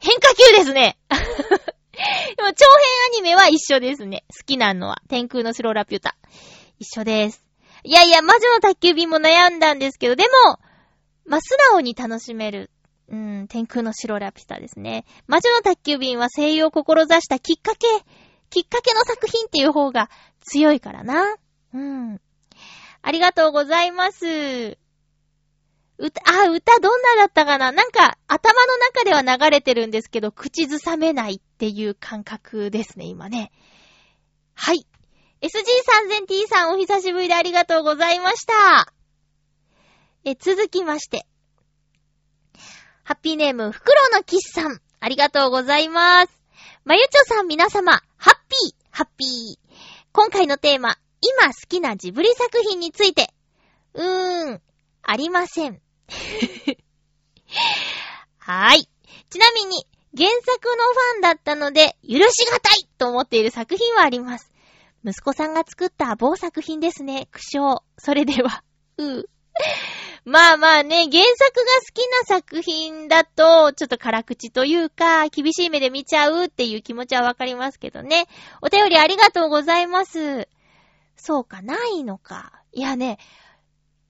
[0.00, 0.98] 変化球ですね。
[1.08, 4.24] でも長編アニメは一緒ですね。
[4.28, 5.00] 好きなのは。
[5.08, 6.16] 天空の城ラピュータ。
[6.82, 7.44] 一緒です。
[7.84, 10.58] いやいや、魔女の宅急便も悩んだんですけど、でも、
[11.24, 12.70] まあ、素直に楽しめる。
[13.08, 15.04] うん、天空の城ラピュタですね。
[15.28, 17.86] 魔女の宅急便は声優を志したきっかけ、
[18.50, 21.36] きっかけの作品っていう方が強いからな。
[21.72, 22.20] うん。
[23.02, 24.76] ありがとうございます。
[25.98, 27.70] 歌、あ、歌どんなだったかな？
[27.70, 33.52] なんか、頭の中では流れてるんですけど、口ずさめないっていう感覚ですね、今ね。
[34.54, 34.86] はい。
[35.42, 38.92] SG3000T さんお久しぶりでありがとうございました。
[40.24, 41.26] え、続きまして。
[43.02, 44.80] ハッピーネーム、フクロウのキスさん。
[45.00, 46.28] ありがとうございます。
[46.84, 49.58] まゆちょさん皆様、ハッピー、ハッピー。
[50.12, 53.34] 今回のテーマ、今好きなジブリ作品について。
[53.94, 54.62] うーん、
[55.02, 55.82] ありません。
[58.38, 58.88] はい。
[59.28, 64.51] ちなみに、原作のファンだったので、許しがたいと思っている作品はあります。
[65.04, 67.28] 息子さんが作った某作品ですね。
[67.32, 67.78] 苦笑。
[67.98, 68.62] それでは、
[68.98, 69.24] うー。
[70.24, 78.26] まあまあね、原作が好きな作品だと、ちょっと辛口というか、厳しい目で見ちゃうっていう気持ちはわかりますけどね。
[78.62, 80.48] お便りありがとうございます。
[81.16, 82.62] そうか、ないのか。
[82.72, 83.18] いやね、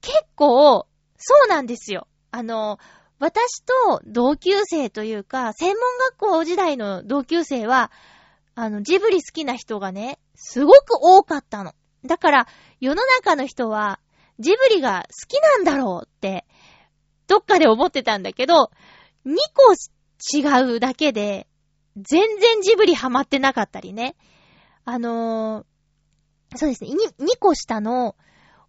[0.01, 2.07] 結構、そうなんですよ。
[2.29, 2.77] あの、
[3.17, 5.77] 私と同級生というか、専門
[6.11, 7.91] 学校時代の同級生は、
[8.53, 11.73] あの、ジブリ好きな人がね、すごく多かったの。
[12.05, 12.47] だから、
[12.79, 13.99] 世の中の人は、
[14.39, 16.45] ジブリが好きなんだろうって、
[17.27, 18.71] どっかで思ってたんだけど、
[19.25, 19.73] 2個
[20.37, 21.47] 違うだけで、
[21.95, 24.15] 全然ジブリハマってなかったりね。
[24.85, 28.15] あのー、そうですね、2, 2個下の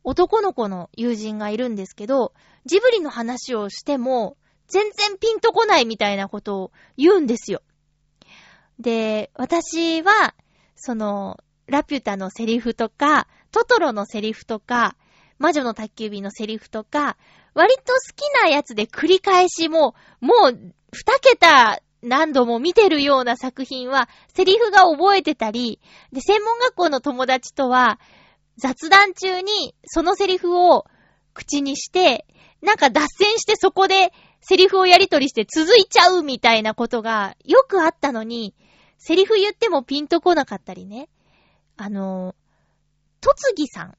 [0.05, 2.35] 男の子の友人がいるんですけど、
[2.67, 4.37] ジブリの話をしても、
[4.69, 7.63] 全然ピンとこないみたいなことを言うんですよ。
[8.79, 10.35] で、私は、
[10.77, 14.97] その、ラピュタのセリフとか、トトロのセリフとか、
[15.39, 17.17] 魔女の宅急便のセリフとか、
[17.55, 25.81] 割と好きなやつで繰り返しも、もう、二桁何度も見てるような作品は、セリフが覚えてたり、
[26.13, 27.99] で、専門学校の友達とは、
[28.57, 30.85] 雑談中にそのセリフを
[31.33, 32.27] 口にして、
[32.63, 38.55] なんか脱線してそこでセリフをやり取りして続いちゃうみたいなことがよくあったのに、
[38.99, 41.09] セリフ言ってもピンとこなかったりね。
[41.77, 42.35] あの、
[43.21, 43.95] とつぎさん。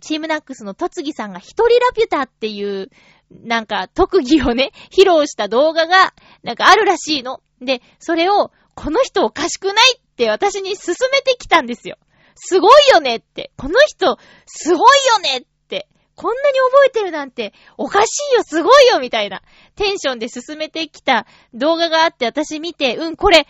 [0.00, 2.90] チームナックスのとつぎさんが一人ラピュタっていう、
[3.30, 7.40] なんか特技をね、 披露した動画が、なんかあるらしいの。
[7.60, 11.96] で、それを、この人おかしくないって私に勧めてきたんですよ。
[12.34, 13.52] すごいよねって。
[13.56, 15.88] この人、すごいよねって。
[16.16, 19.42] こんなに覚えてるなんて、おかしいよ、すごいよみたいな、
[19.76, 23.46] テンションで進めてきた動画があって私見て、うん、これ、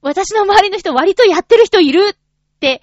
[0.00, 2.16] 私の周りの人割とやってる人いる
[2.58, 2.82] って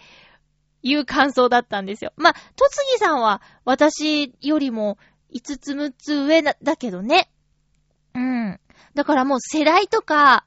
[0.82, 2.14] いう感想だったんですよ。
[2.16, 4.98] まあ、とつぎさんは私よりも
[5.34, 7.30] 5つ6つ上だけどね。
[8.14, 8.60] うん。
[8.94, 10.46] だからもう世代とか、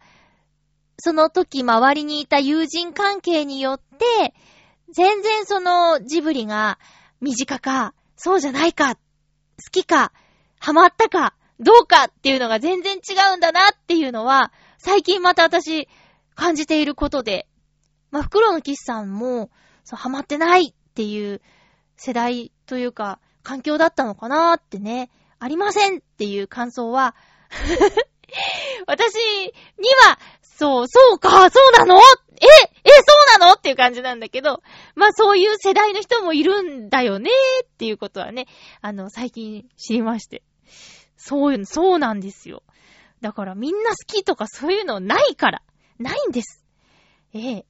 [0.99, 4.35] その時周りにいた友人関係によって、
[4.93, 6.79] 全然そのジブリが
[7.21, 9.01] 短か、そうじゃないか、好
[9.71, 10.13] きか、
[10.59, 15.89] ハマったか、どうかっていうのが全然違うんだなっていうのは、最近また私
[16.35, 17.47] 感じていることで、
[18.11, 19.51] まあ、袋のキスさんも、
[19.85, 21.41] そう、ハマってないっていう
[21.97, 27.15] 世代というか、環境だったのかなーってね、ありませんっていう感想は
[28.87, 29.53] 私に
[30.07, 31.97] は、そう、そうか、そうなの？
[31.97, 32.01] え、
[32.85, 33.53] え、そうなの？
[33.55, 34.63] っていう感じなんだけど、
[34.95, 38.47] まあそういう世代の人もいるんだよねーっていうことはね、
[38.81, 40.43] あの、最近知りまして。
[41.17, 42.63] そういう、そうなんですよ。
[43.21, 45.63] だからみんな好きとかそういうのないから。
[45.99, 46.65] ないんです。
[47.35, 47.67] ええ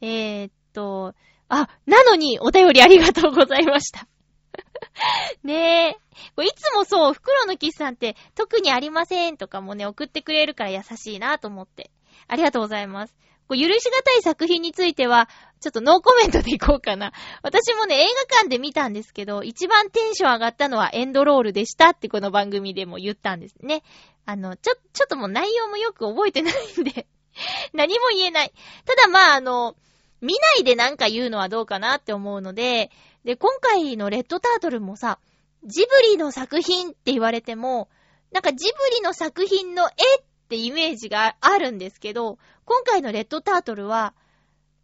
[0.00, 1.14] えー、っと、
[1.48, 4.06] あ、なのにお便りありがとうございました。
[5.42, 5.98] ね
[6.38, 6.44] え。
[6.44, 11.90] いつもそう、袋のキスさんって特にありませんとかもね、送ってくれるから優しいなと思って。
[12.28, 13.14] ありがとうございます。
[13.48, 15.28] こう許しがたい作品については、
[15.60, 17.12] ちょっとノーコメントでいこうかな。
[17.42, 23.82] 私もね、映画館で見たんですけど、一番テンション上がったのはエンドロールでしたってこの番組でも言ったんですね。
[24.24, 27.06] あの、ちょ、ちょっともう内容もよく覚えてないんで
[27.72, 28.52] 何も言えない。
[28.84, 29.76] ただまあ、あの、
[30.20, 32.90] 見ないでなんか言うのはどうかなって思うので、
[33.24, 35.18] で、今回のレッドタートルもさ、
[35.64, 37.88] ジブリの作品って言われても、
[38.32, 44.14] なんかジブリの作品の絵ってイメージがあるんですけど、今回のレッドタートルは、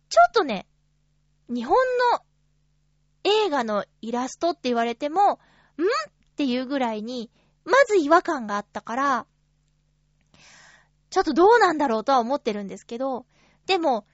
[0.08, 0.66] ちょっとね、
[1.48, 1.76] 日本
[2.12, 2.20] の
[3.24, 5.34] 映画のイラストって言われても、ん？
[5.34, 5.38] っ
[6.36, 7.30] ていうぐらいに、
[7.64, 9.26] まず違和感があったから、
[11.12, 13.26] ちょっとどうなんだろうとは思ってるんですけど、
[13.66, 14.06] でも、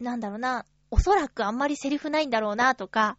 [0.00, 3.16] なんだろうな、おそらくあんまりセリフないんだろうなとか、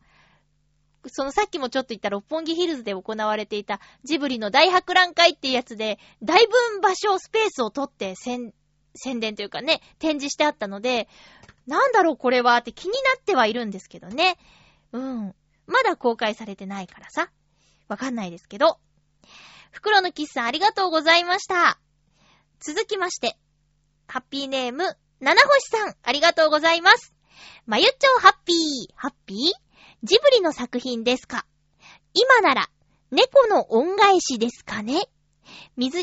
[1.08, 8.54] そのさっきもちょっと言った六本木ヒルズで行われていたジブリの大博覧会っていうやつで、だいぶ場所、スペースを取って宣
[9.20, 11.08] 伝というかね、展示してあったので、
[11.68, 14.38] なんだろうこれはって気になってはいるんですけどね。
[14.92, 15.36] うん。
[15.68, 17.32] まだ公開されてないからさ。
[17.88, 18.78] わかんないですけど。
[19.72, 21.80] 袋のキスさんありがとうございました。
[22.66, 23.36] 続きまして、
[24.08, 24.86] ハッピーネーム、
[25.20, 27.14] 七星さん、ありがとうございます。
[27.66, 28.58] まゆっちょハッピー、
[28.96, 29.38] ハッピー？
[30.04, 31.46] ジブリの作品ですか？
[32.14, 32.70] 今なら、
[33.12, 35.10] 猫の恩返しですかね？
[35.76, 36.00] 短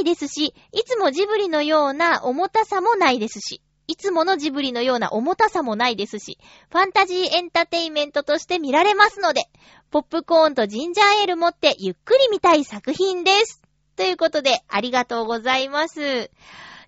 [0.00, 6.38] いですし、いつもジブリのような重たさもないですし、いつものジブリのような重たさもないですし、
[6.70, 9.42] ファンタジーエンターテイメントとして見られますので、
[9.90, 13.61] ポップコーンとジンジャーエール持ってゆっくり見たい作品です。
[13.96, 16.30] ということで、ありがとうございます。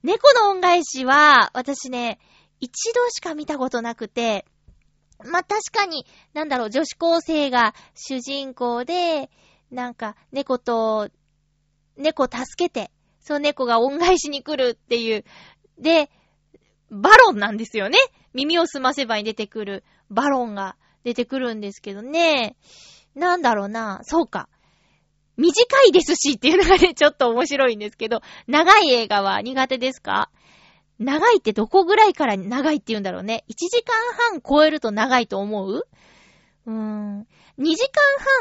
[0.03, 2.19] 猫の恩返しは、私ね、
[2.61, 4.47] 一度しか見たことなくて、
[5.25, 9.31] まあ、確かに、なんだろう、女子高生が主人公で、
[9.71, 11.09] なんか、猫と、
[11.97, 12.91] 猫助けて、
[13.21, 15.25] その猫が恩返しに来るっていう。
[15.79, 16.11] で、
[16.91, 17.99] バロンなんですよね。
[18.35, 22.57] 耳を澄ませばに出てくるバロンが出てくるんですけどね。
[23.15, 24.01] なんだろうな。
[24.03, 24.49] そうか。
[25.37, 30.31] 短いですしっていうのがね、ちょっと面白いんですけど、長い映画は苦手ですか？
[30.99, 33.45] 長いってどこぐらいから長いって言うんだろうね。
[33.49, 33.95] 1時間
[34.31, 35.87] 半超えると長いと思う？
[36.67, 37.27] うーん。
[37.59, 37.89] 2時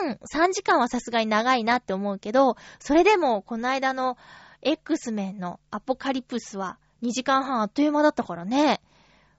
[0.05, 4.17] 間半、3時間はさすがに長いなって思うけど、それでもこの間の
[4.61, 8.81] X メンのアポカリプスは2時間半あっという間だったからね。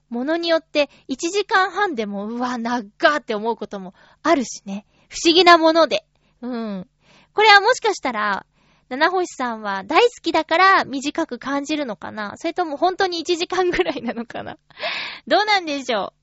[0.09, 4.85] ものによって1時間半でもうわ、長ーって思うこともあるしね。
[5.09, 6.05] 不思議なもので。
[6.41, 6.87] うん。
[7.35, 8.45] これはもしかしたら、
[8.89, 12.33] 七星さんは大好きだから短く感じるのかな？
[12.37, 14.57] それとも本当に1時間ぐらいなのかな？
[15.27, 16.13] どうなんでしょ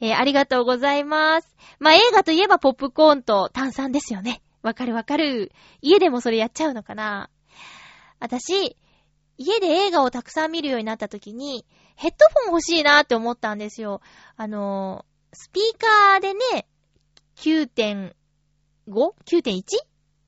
[0.00, 0.06] う？
[0.06, 1.56] えー、ありがとうございます。
[1.78, 4.42] まあ、映画といえばポップコーンと炭酸ですよね。
[4.62, 5.52] わかるわかる。
[5.82, 7.30] 家でもそれやっちゃうのかな？
[8.20, 8.76] 私、
[9.36, 14.00] 家で映画をたくさん見るようになった時に、ヘッドフォン欲しいなって思ったんですよ。
[14.36, 16.66] あのー、スピーカーでね、
[17.36, 19.62] 9.5?9.1?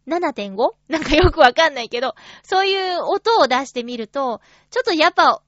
[0.06, 0.74] 7.5?
[0.88, 4.40] なんかよくわかんないけど、そういう音を出してみると、
[4.70, 5.42] ちょっとやっぱ、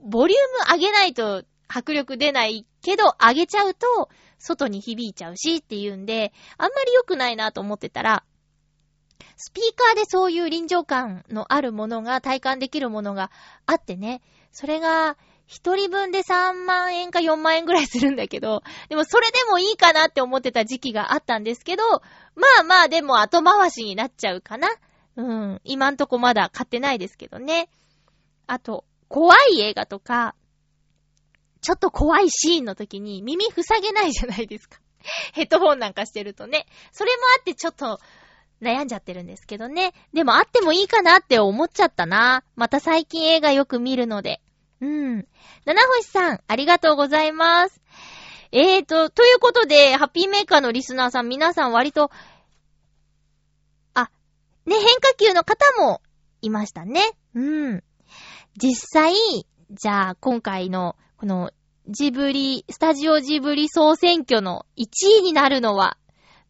[0.00, 8.24] ボリューム上げないと迫力出ないけど、上げちゃうと、外に響いちゃうしっていうんで、あんまり良くないなと思ってたら、
[9.36, 13.30] スピーカーでそういう臨場感のあるものが、体感できるものが
[13.66, 14.22] あってね、
[14.52, 15.16] それが、
[15.46, 21.82] 一人分で3万円か4万円ぐらいするんだけど、でもそれでもいいかなって思ってた時期があったんですけど、
[22.34, 24.68] まあまあでも後回しになっちゃうかな。
[25.16, 25.60] うん。
[25.64, 27.68] 今んとこまだ買ってないですけどね。
[28.46, 30.34] あと、怖い映画とか、
[31.60, 34.80] ちょっと怖いシーンの時に耳塞げないじゃないですか。
[35.32, 36.66] ヘッドホンなんかしてるとね。
[36.92, 38.00] それもあってちょっと
[38.60, 39.92] 悩んじゃってるんですけどね。
[40.12, 42.44] でもあってもいいかなって思っちゃったな。
[42.56, 44.40] また最近映画よく見るので。
[44.84, 45.28] うん。
[45.64, 47.80] 七星さん、ありがとうございます。
[48.52, 52.10] えーと、ということで、ハッピーメーカーのリスナーさん、皆さん割と、
[53.94, 54.10] あ、
[54.66, 56.00] ね、変化球の方も
[56.42, 57.00] いましたね。
[57.34, 57.84] うん。
[58.56, 59.14] 実際、
[59.70, 61.50] じゃあ、今回のこの、
[61.88, 64.86] ジブリ、スタジオジブリ総選挙の1
[65.20, 65.96] 位になるのは、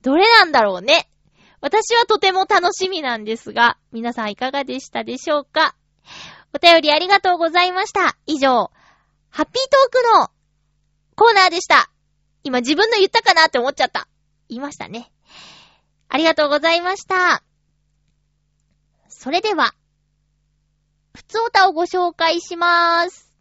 [0.03, 1.09] どれなんだろうね。
[1.61, 5.77] 私はとても楽しみなんですが、皆さんいかがでしたでしょうか
[6.55, 8.17] お便りありがとうございました。
[8.27, 8.71] 以上、
[9.29, 10.31] ハッピートークの
[11.17, 11.91] コーナーでした。
[12.45, 14.07] 今自分の言ったかなって思っちゃった。
[14.49, 15.11] 言いましたね。
[16.09, 17.43] ありがとうございました。
[19.09, 19.75] それでは、
[21.13, 23.35] ふつおたをご紹介しまーす。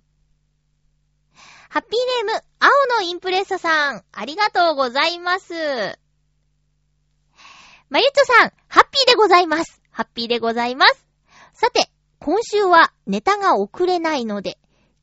[1.70, 5.54] ハッピーネーム、青のインプレッサさん、ありがとうございます。
[7.90, 9.84] まゆっちょさん、ハッピーでございます。
[9.92, 11.06] ハッピーでございます。
[11.54, 11.93] さて、
[12.24, 14.58] 今週はネタが送れないので、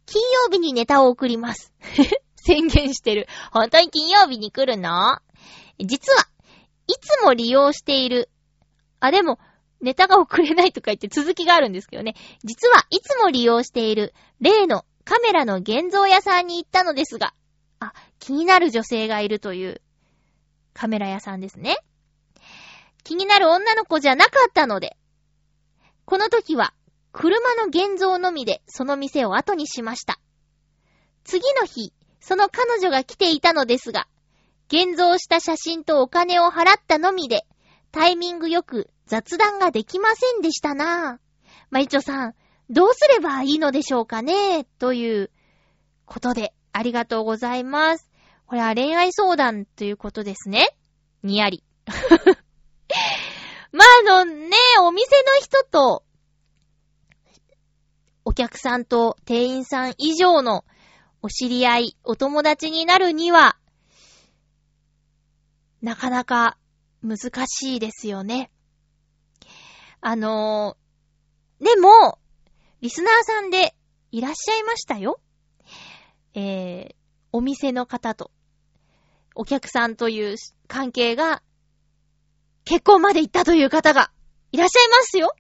[0.07, 1.71] 金曜日にネタを送ります。
[2.37, 3.29] 宣言してる。
[3.53, 5.19] 本当に金曜日に来るの？
[5.79, 6.27] 実は、
[6.87, 8.31] いつも利用している。
[9.01, 9.39] あ、でも、
[9.83, 12.15] ネタが送れないとか言って続きがあるんですけどね。
[12.43, 17.35] 実はいつも利用している例のカメラの現像屋さんに行ったのですが、
[17.81, 19.83] あ、気になる女性がいるという
[20.73, 21.77] カメラ屋さんですね。
[23.05, 24.97] 気になる女の子じゃなかったので、
[26.07, 26.73] この時は
[27.13, 30.21] 車の現像のみでその店を後にしました。
[31.25, 34.07] 次の日、その彼女が来ていたのですが、
[34.69, 37.47] 現像した写真とお金を払ったのみで、
[37.93, 41.55] タイミングよく雑談ができませんでしたなぁ。
[41.71, 42.35] まいちょさん、
[42.69, 44.65] どうすればいいのでしょうかね？
[44.79, 45.31] という
[46.07, 48.09] ことで、ありがとうございます。
[48.47, 50.69] これは恋愛相談ということですね。
[51.25, 51.65] にやり。
[53.73, 53.89] まあ、
[54.19, 56.05] あのね、お店の人と、
[58.31, 60.65] お客さんと店員さん以上の
[61.21, 63.57] お知り合い、お友達になるには、
[65.83, 66.57] なかなか
[67.03, 67.19] 難
[67.49, 68.53] しいですよね。
[70.01, 72.21] あのー、でも、
[72.81, 73.75] リスナーさんで
[74.13, 75.21] いらっしゃいましたよ。
[76.35, 76.95] えー、
[77.33, 78.31] お店の方と、
[79.35, 80.37] お客さんという
[80.69, 81.43] 関係が、
[82.65, 84.13] 結婚まで行ったという方が
[84.53, 85.35] いらっしゃいますよ。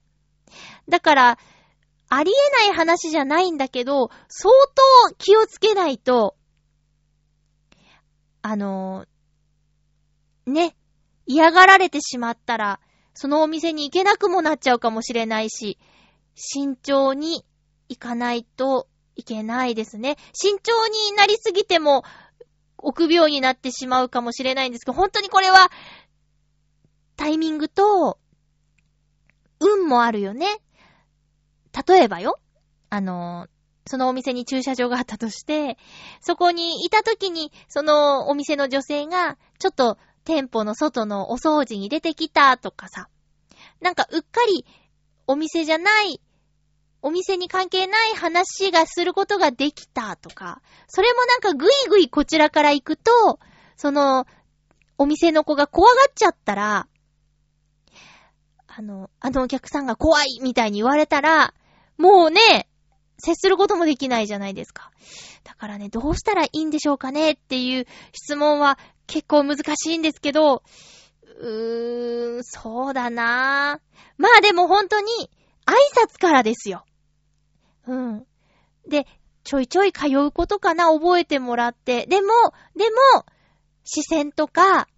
[0.88, 1.38] だから、
[2.12, 4.52] ありえない話じゃないんだけど、相
[5.08, 6.36] 当気をつけないと、
[8.42, 10.76] あのー、ね、
[11.24, 12.80] 嫌がられてしまったら、
[13.14, 15.78] そのお店に行けなくもなっちゃうかもしれないし、
[16.34, 17.44] 慎重に
[17.88, 20.16] 行かないといけないですね。
[20.32, 22.02] 慎重になりすぎても、
[22.76, 25.70] 臆病になってしまうかもしれないんですけど、本当にこれは、
[27.14, 28.18] タイミングと、
[29.60, 30.60] 運もあるよね。
[31.88, 32.38] 例えばよ、
[32.90, 33.46] あの、
[33.86, 35.78] そのお店に駐車場があったとして、
[36.20, 43.08] そこにいた時に、そのお店の女性が、ちょっと店舗の外のお掃除に出てきたとかさ、
[43.80, 44.66] なんかうっかり
[45.26, 46.20] お店じゃない、
[47.02, 53.40] お店に関係ない話がすることができたとか、それもなんかぐいぐいこちらから行くと、
[53.76, 54.26] その、
[54.98, 56.86] お店の子が怖がっちゃったら、
[58.66, 61.54] あの、あのお客さんが怖いみたいに言われたら、
[62.00, 62.40] もうね、
[63.18, 64.90] 接することもできないじゃないですか。
[65.44, 70.62] だからね、どうしたらいいんでしょうかねっていう質問は結構難しいんですけど、
[71.40, 75.30] うーん、そうだなぁまあでも本当に、
[75.66, 75.74] 挨
[76.06, 76.84] 拶からですよ。
[77.86, 78.26] うん。
[78.88, 79.06] で、
[79.44, 82.06] ちょいちょい通うことかな、覚えてもらって。
[82.06, 82.28] でも、
[82.76, 83.26] でも、
[83.84, 84.88] 視線とか、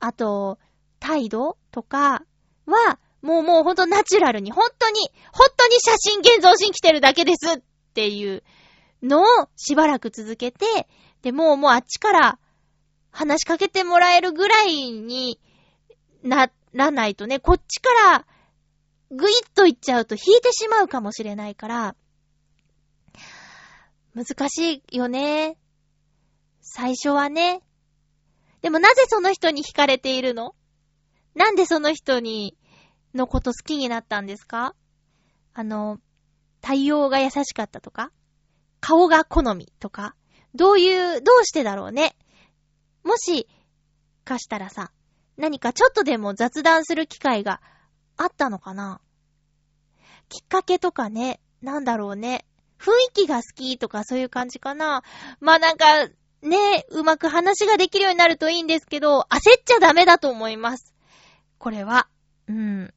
[0.00, 0.58] あと、
[1.00, 2.24] 態度とか
[2.66, 5.00] は、もうもうほんとナチュラルに、本当に、
[5.32, 7.62] 本当に写真現像しに来てるだけですっ
[7.94, 8.42] ていう
[9.02, 9.24] のを
[9.56, 10.88] しばらく続けて、
[11.22, 12.38] で、もうもうあっちから
[13.10, 15.38] 話しかけてもらえるぐらいに
[16.22, 18.26] ならないとね、こっちから
[19.10, 21.94] ぐいっといっちゃうと引いてしまうかもしれないから、
[24.14, 25.56] 難しいよね。
[26.60, 27.62] 最初はね。
[28.62, 30.54] でもなぜその人に惹かれているの？
[31.34, 32.56] なんでその人に、
[33.14, 34.74] のこと好きになったんですか？
[35.54, 35.98] あの、
[36.60, 38.10] 対応が優しかったとか？
[38.80, 40.14] 顔が好みとか？
[40.54, 42.16] どういう、どうしてだろうね？
[43.04, 43.48] もし、
[44.24, 44.92] かしたらさ、
[45.36, 47.60] 何かちょっとでも雑談する機会が
[48.16, 49.00] あったのかな？
[50.28, 52.46] きっかけとかね、なんだろうね？
[52.78, 55.02] 雰囲気が好きとかそういう感じかな？
[55.40, 56.08] まあなんか、
[56.42, 60.94] ね、うまく話ができるようになるといいんですけど、焦っちゃダメだと思います。
[61.58, 62.08] これは。
[62.48, 62.94] うん。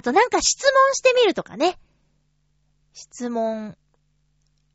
[0.00, 1.78] あとなんか質問してみるとかね。
[2.94, 3.76] 質問。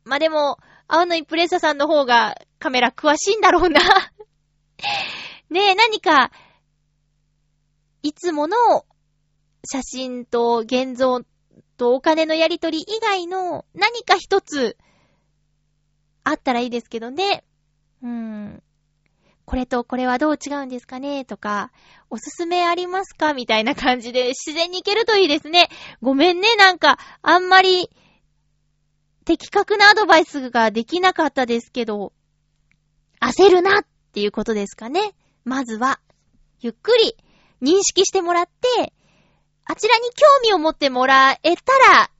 [0.04, 3.80] まあ、でも、青のインプレッサさんの方がカメラ詳しいんだろうな
[5.50, 6.30] ねえ、何か、
[8.02, 8.56] いつもの
[9.68, 11.22] 写真と現像
[11.76, 14.76] とお金のやりとり以外の何か一つ
[16.22, 17.42] あったらいいですけどね。
[18.00, 18.62] うん。
[19.46, 21.24] これとこれはどう違うんですかね？
[21.24, 21.70] とか、
[22.10, 23.32] おすすめありますか？
[23.32, 25.68] みたいな感じで自然にいけるといいですね。
[26.02, 27.88] ごめんね、なんか、あんまり、
[29.24, 32.12] 的確なアドバイスができなかったですけど、
[33.20, 35.14] 焦るなっていうことですかね？
[35.44, 36.00] まずは、
[36.60, 37.16] ゆっくり
[37.62, 38.92] 認識してもらって、
[39.64, 42.10] あちらに興味を持ってもらえたら、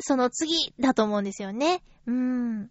[0.00, 1.82] その次だと思うんですよね。
[2.06, 2.70] うーん。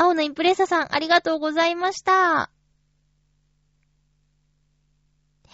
[0.00, 2.52] 青のインプレッサさん、ありがとうございました。
[5.44, 5.50] 好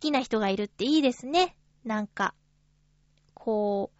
[0.00, 1.54] きな人がいるっていいですね。
[1.84, 2.34] なんか、
[3.34, 3.98] こう、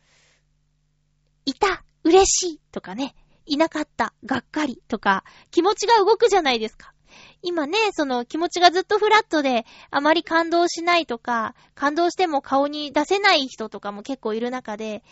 [1.44, 6.94] いた嬉しいとかね、いなかったがっかりとか、気持ちが動くじゃないですか。
[7.42, 15.04] 今ね、その気持ちがずっとフラットで、あまり感動しないとか、感動しても顔に出せない人とかも結構いる中で、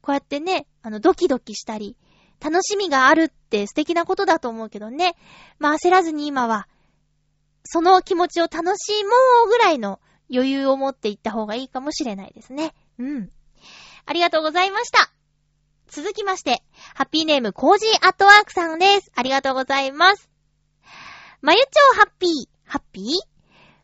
[0.00, 1.96] こうやってね、あの、ドキドキしたり、
[2.42, 5.14] 楽しみがあるって素敵なことだと思うけどね。
[5.58, 6.66] まあ焦らずに今は、
[7.64, 9.10] その気持ちを楽しも
[9.46, 10.00] うぐらいの
[10.32, 12.74] 余裕を持っていった方がいいかもしれないですね。
[12.98, 13.30] うん。
[14.06, 15.12] ありがとうございました。
[15.88, 16.62] 続きまして、
[16.94, 19.12] ハッピーネームコージーアットワークさんです。
[19.14, 20.28] ありがとうございます。
[21.42, 22.30] まゆちょうハッピー、
[22.64, 23.04] ハッピー？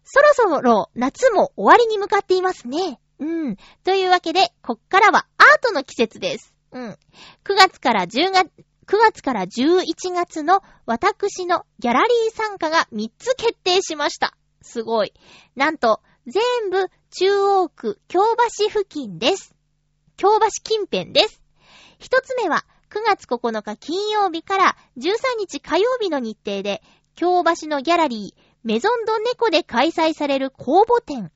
[0.04, 2.98] そろそろ夏も終わりに向かっていますね。
[3.18, 3.56] うん。
[3.84, 6.54] というわけで、こっからはアートの季節です。
[6.72, 6.90] うん。
[6.90, 6.96] 9
[7.56, 8.50] 月から10月、
[8.86, 14.36] 9月から11月の私のギャラリー参加が3つ決定しました。
[14.62, 15.12] すごい。
[15.56, 18.20] なんと、全部中央区京
[18.58, 19.54] 橋付近です。
[20.16, 21.40] 京橋近辺です。
[21.98, 26.82] 一つ目は9月9日金曜日から13日火曜日の日程で、
[27.14, 31.30] 京橋のギャラリー、メゾンドネコで開催される公募展、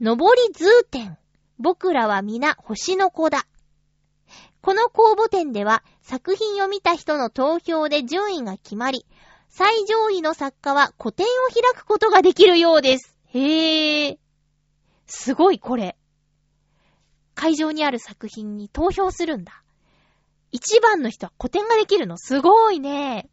[0.00, 1.18] のぼりズー展、
[1.58, 3.46] 僕らは皆星の子だ。
[4.62, 9.06] この公募展では作品を見た人の投票で順位が決まり、
[9.48, 13.16] 最上位の作家は個展を開くことができるようです。
[13.28, 14.18] へー。
[15.06, 15.96] すごいこれ。
[17.34, 19.62] 会場にある作品に投票するんだ。
[20.52, 23.28] 一番の人は個展ができるのすごいね。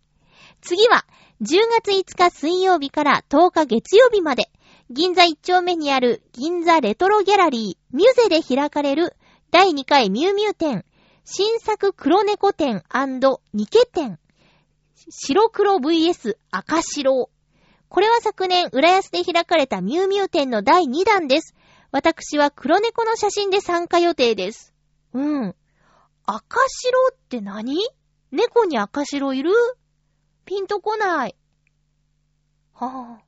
[0.62, 1.06] 次は、
[1.42, 4.50] 10月5日水曜日から10日月曜日まで、
[4.90, 9.14] 銀座1丁目にある銀座レトロギャラリーミュゼで開かれる
[9.52, 10.86] 第2回ミュウミュウ展
[11.30, 12.86] 新作黒猫展
[13.52, 14.18] ニケ展。
[15.10, 17.30] 白黒 VS 赤白。
[17.90, 21.54] これは昨年、浦安で開かれたミュウミュウ展の第2弾です。
[21.92, 24.74] 私は黒猫の写真で参加予定です。
[25.12, 25.56] うん。
[26.26, 27.78] 赤白って何？
[28.32, 29.52] 猫に赤白いる？
[30.46, 31.36] ピンとこない。
[32.74, 33.22] はぁ、あ。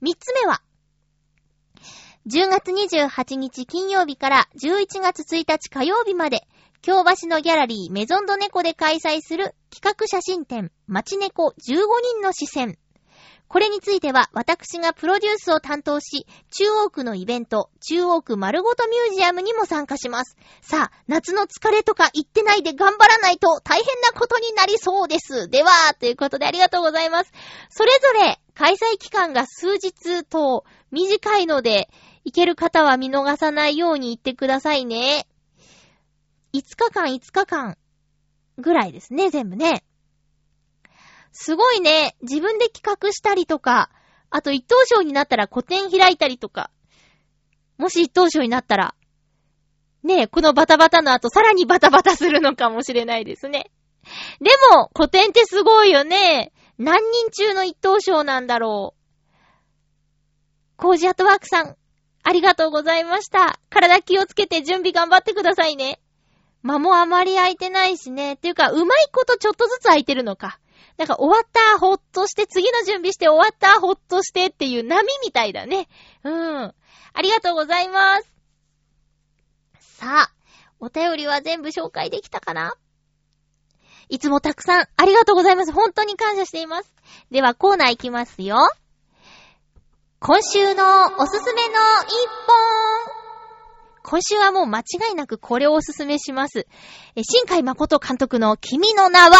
[0.00, 0.62] 三つ目は、
[2.26, 6.46] 10月28日金曜日から11月1日火曜日まで、
[6.82, 12.78] 京橋のギャラリーメゾンドネコで開催する企画写真展、街猫15人の視線。
[13.48, 20.38] これについては私がプロデュースを担当し、中央区のイベント、中央区丸ごとミュージアムにも参加します。
[20.62, 25.50] さあ、夏の疲れとか言ってないで頑張らないと大変なことになりそうです。
[25.50, 27.32] では、ということでありがとうございます。
[27.68, 31.90] それぞれ開催期間が数日と短いので、
[32.24, 35.26] 行ける方は見逃さないように言ってくださいね。
[36.52, 37.76] 5日間5日間
[38.58, 39.84] ぐらいですね、全部ね。
[41.32, 42.16] すごいね。
[42.22, 43.90] 自分で企画したりとか、
[44.30, 46.70] あと一等賞になったら個展開いたりとか、
[47.78, 48.94] もし一等賞になったら、
[50.02, 53.70] ねえ、このバタバタの後さらにバタバタするのかもしれないですね。
[54.40, 56.52] でも、古典ってすごいよね。
[56.78, 59.00] 何人中の一等賞なんだろう。
[60.76, 61.76] コージアットワークさん、
[62.22, 63.60] ありがとうございました。
[63.68, 66.00] 体気をつけて準備頑張ってくださいね。
[66.62, 68.34] 間もあまり空いてないしね。
[68.34, 70.58] っていうか、うまいことちょっとずつ空いてるのか。
[70.96, 75.88] なんか終わったほっとして、次の準備して終わったほっとしてっていう波みたいだね。
[76.24, 76.74] うん。
[77.12, 78.30] ありがとうございます。
[79.80, 80.32] さあ、
[80.78, 82.74] お便りは全部紹介できたかな？
[84.08, 85.72] いつもたくさんありがとうございます。
[85.72, 86.94] 本当に感謝しています。
[87.30, 88.56] ではコーナーいきますよ。
[90.18, 91.76] 今週のおすすめの一
[92.46, 93.19] 本
[94.02, 94.82] 今週はもう間違
[95.12, 96.66] いなくこれをおすすめします。
[97.16, 99.36] え、新海誠監督の君の名は、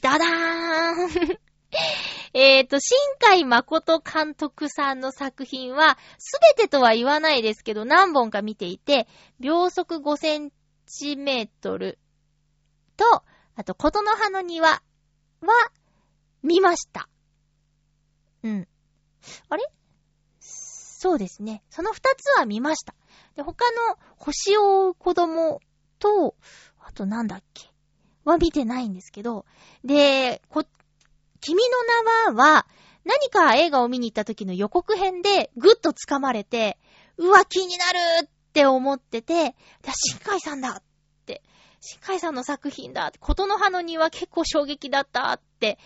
[0.00, 1.38] ダダーン
[2.34, 9.08] えっと、新海誠監督さんの作品は、すべてとは言わないですけど、何本か見ていて、
[9.40, 10.52] 秒速5セン
[10.86, 11.98] チメートル
[12.96, 13.22] と、
[13.56, 14.82] あと、ことの葉の庭は、
[16.42, 17.08] 見ました。
[18.42, 18.68] うん。
[19.48, 19.62] あれ？
[20.98, 21.62] そうですね。
[21.68, 22.94] その二つは見ました。
[23.36, 25.60] で、他の星を追う子供
[25.98, 26.34] と、
[26.80, 27.70] あとなんだっけ？
[28.24, 29.44] は見てないんですけど、
[29.84, 30.64] で、こ、
[31.40, 31.62] 君
[32.26, 32.66] の名は、
[33.04, 36.78] 何か映画を見に行った時の予告編でぐっと掴まれて、
[37.18, 40.82] うわ、気になるって思ってて、新海さんだっ
[41.26, 41.42] て、
[41.80, 45.78] 新海さんの作品だって、ことの葉の庭結構衝撃だったって、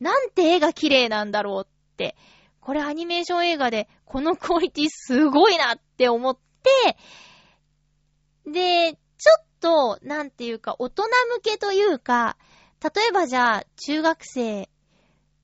[0.00, 2.16] なんて絵が綺麗なんだろうって、
[2.62, 6.96] これアニメーション映画でこのクオリティすごいなって思って、
[8.50, 12.36] で、ちょっと、なんていうか、大人向けというか、
[12.82, 14.70] 例えばじゃあ、中学生、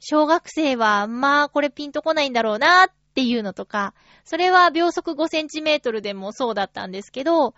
[0.00, 3.94] 小学生は、まあ、これピンとこないんだろうなっていうのとか、
[4.24, 7.54] それは秒速5センチメートルでもそうだったんですけど、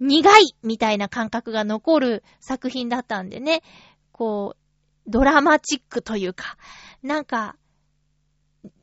[0.00, 3.62] 苦いみたいな感覚が残る作品だったんでね、
[4.10, 6.56] こう、ドラマチックというか、
[7.02, 7.56] なんか、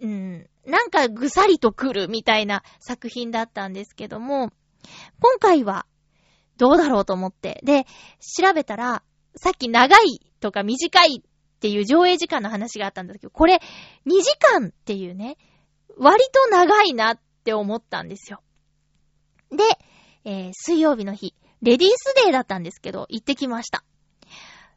[0.01, 4.51] うん、なんかぐさりと来るみたいな作品だったんですけども、
[5.19, 5.86] 今回は
[6.57, 7.61] どうだろうと思って。
[7.63, 7.86] で、
[8.19, 9.03] 調べたら、
[9.36, 13.61] さっき長いとか短いっていう上映時間の話があったんだけど、これ
[14.05, 15.38] 2時間っていうね、
[15.97, 18.41] 割と長いなって思ったんですよ。
[19.51, 19.63] で、
[20.23, 23.84] えー、水曜日の日、レディースデーだったんですけど、行ってきました。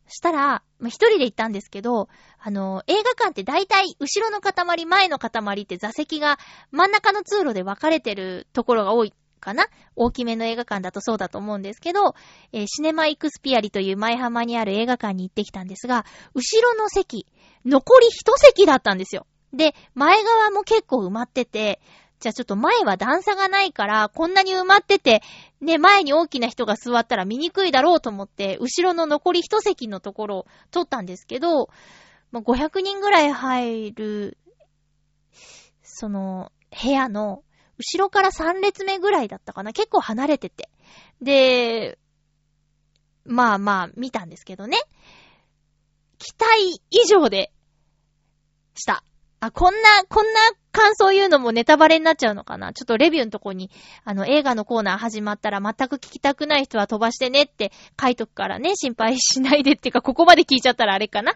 [0.08, 6.38] したら、まあ、一人で行ったんですけど、あの、映画館って大体、後ろの塊、前の塊って座席が
[6.70, 12.14] 真ん中の通路で分かれてるところが多いかな大きめの映画館だとそうだと思うんですけど、
[12.52, 16.04] えー、シネマイクスピアリという前浜にある映画館に行ってきたんですが、
[16.34, 17.26] 後ろの席、
[17.64, 19.26] 残り一席だったんですよ。
[19.52, 21.80] で、前側も結構埋まってて、
[22.20, 25.22] じゃあちょっと前は段差がないから、こんなに埋まってて、
[25.60, 31.68] ね、前に大きな人が座ったら見にくいだろうと思って、後ろの残り一席のところを取ったんですけど、
[32.30, 34.38] まあ、500人ぐらい入る、
[35.82, 36.52] その、
[36.82, 37.42] 部屋の、
[37.78, 39.72] 後ろから3列目ぐらいだったかな。
[39.72, 40.68] 結構離れてて。
[41.22, 41.98] で、
[43.24, 44.76] まあまあ、見たんですけどね。
[46.18, 47.52] 期待以上で
[48.74, 49.04] した。
[49.40, 50.40] あ、こんな、こんな
[50.72, 52.72] 感想言うのもネタバレになっちゃうのかな？
[52.72, 53.70] ちょっとレビューのとこに、
[54.04, 61.34] あの、映画のコーナー始まったら全く聞きたくない人は飛ばしてねって書いとくからね、心配しないでっていうか、ここまで聞いちゃったらあれかな？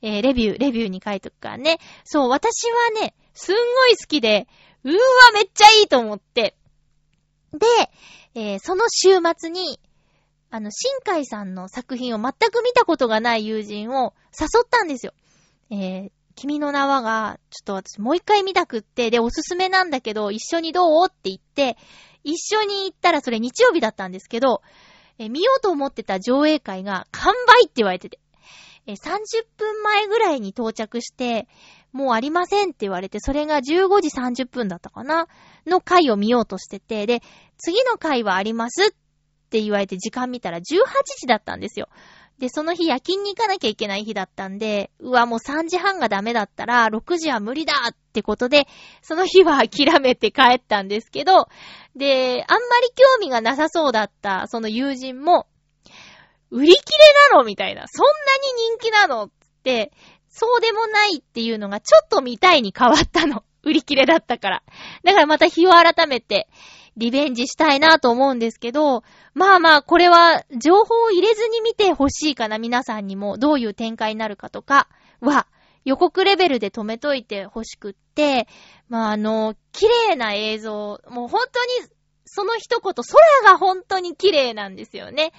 [0.00, 1.78] えー、レビュー、レビューに書いとくからね。
[2.04, 4.46] そう、私はね、すんごい好きで、
[4.84, 4.98] うーわ、
[5.34, 6.56] めっちゃいいと思って。
[7.52, 7.66] で、
[8.34, 9.78] えー、その週末に、
[10.50, 15.12] あの、新海さんの作品を全く見たことがない友人を誘ったんですよ。
[15.70, 16.10] えー、
[16.42, 21.06] 君の名はが、ちょっと私もう一回見たくって、で、おすすめなんだけど、一緒にどう？
[21.08, 21.76] って言って、
[22.24, 24.60] 一緒に行ったらそれ日曜日だったんですけど、
[25.18, 28.18] え見ようと思ってた上映会が完売って言われてて、
[28.88, 28.96] え30
[29.56, 31.46] 分前ぐらいに到着して、
[31.92, 35.28] もうありませんって言われて、それが15時30分だったかな？
[35.64, 37.20] の回を見ようとしてて、で、
[37.56, 38.90] 次の回はありますっ
[39.48, 40.62] て言われて時間見たら18
[41.20, 41.88] 時だったんですよ。
[42.42, 48.66] で、その日夜勤に行かなきゃいけない日だったんで、うわ、もう3時半がダメだったら、6時は無理だってことで、
[49.00, 51.46] その日は諦めて帰ったんですけど、
[51.94, 55.46] で、あんまり興味がなさそうだった、その友人も、
[56.50, 57.84] 売り切れなのみたいな。
[57.86, 58.16] そんなに
[58.76, 59.30] 人気なのっ
[59.62, 59.92] て、
[60.28, 63.44] そうでもないっていうのがちょっと見たいに変わったの。
[63.62, 64.62] 売り切れだったから。
[65.04, 66.48] だからまた日を改めて、
[66.96, 69.02] リベンジしたいなと思うんですけど、
[69.34, 74.88] まあまあ、これは、情報を入れずに見てほしいかな、皆さんにも、どういう展開になるかとか
[75.20, 75.46] は、
[75.84, 78.46] 予告レベルで止めといてほしくって、
[78.88, 81.88] まああの、綺麗な映像、もう本当に、
[82.24, 85.32] その一言、空が本当に綺麗なんですよね。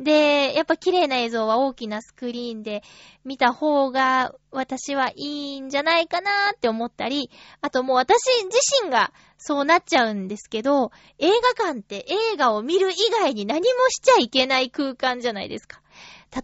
[0.00, 2.82] で、やっぱ綺麗な映像は大きなスクリーンで
[3.24, 7.30] 見た方が私はいいんじゃないかなって思ったり、
[7.60, 15.80] あともう私自身がそうなっちゃうんですけど、映画館って映画を見る以外に何もしちゃいけない空間じゃないですか。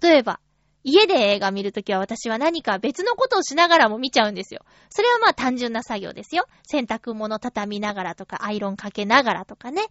[0.00, 0.38] 例えば、
[0.82, 4.64] 家で映画見るときは私は何か別のことをしながらも見ちゃうんですよ。
[4.88, 6.46] それはまあ単純な作業ですよ。
[6.62, 9.82] 洗濯物畳みながらとか、アイロンかけながらとかね、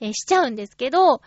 [0.00, 1.20] えー、しちゃうんですけど、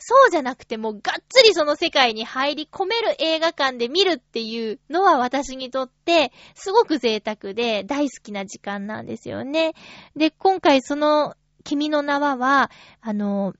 [0.00, 9.74] そうじゃなくてもがっつりその世界に入り込める映画館で見るっていうのは私にとってすごく贅沢で大好きな時間なんですよね。
[10.16, 11.34] で、今回その
[11.64, 12.70] 君の名はは、
[13.00, 13.54] あの、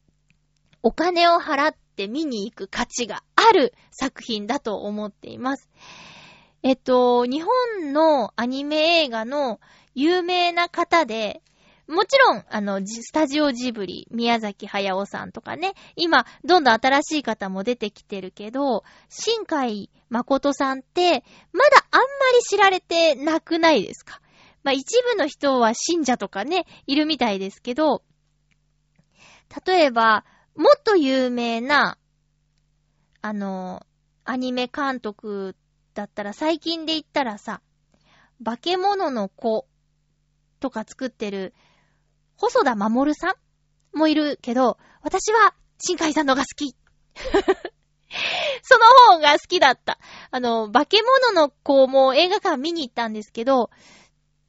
[0.83, 5.69] お金を払って見に行く価値がある作品だと思っています。
[6.63, 9.61] えっと、日本のアニメ映画の
[9.95, 11.43] 有名な方で、
[11.91, 22.07] もちろん、あの、スタジオジブリ、宮崎駿さんとかね、今、どんどん新しい方も出てきてるけど、新海誠さんって、まだあんま
[22.39, 24.21] り知られてなくないですか？
[24.63, 28.05] まあ、一部の人は信者とかね、いるみたいですけど、
[29.67, 30.25] 例えば、
[30.55, 31.99] もっと有名な、
[33.21, 33.85] あの、
[34.25, 35.57] アニメ監督
[35.95, 37.63] だったら、最近で言ったらさ、
[38.45, 39.67] 化け物の子
[40.61, 41.53] とか作ってる、
[42.41, 43.35] 細田守さ
[43.95, 46.75] んもいるけど、私は、新海さんのが好き。
[48.63, 49.99] その方が好きだった。
[50.31, 53.71] あの、化け物の子も映画館見に行ったんですけど、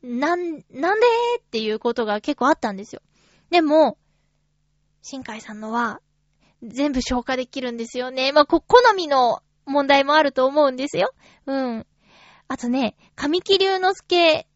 [0.01, 1.05] なん、なんで
[1.39, 3.01] っていうことが結構あったんですよ。
[3.49, 3.97] でも、
[5.01, 5.99] 新海さんのは、
[6.63, 8.31] 全部消化できるんですよね。
[8.31, 11.13] まあ、こ、好みの問題もあると思うんですよ。
[11.45, 11.87] うん。
[12.47, 14.47] あとね、神木隆之介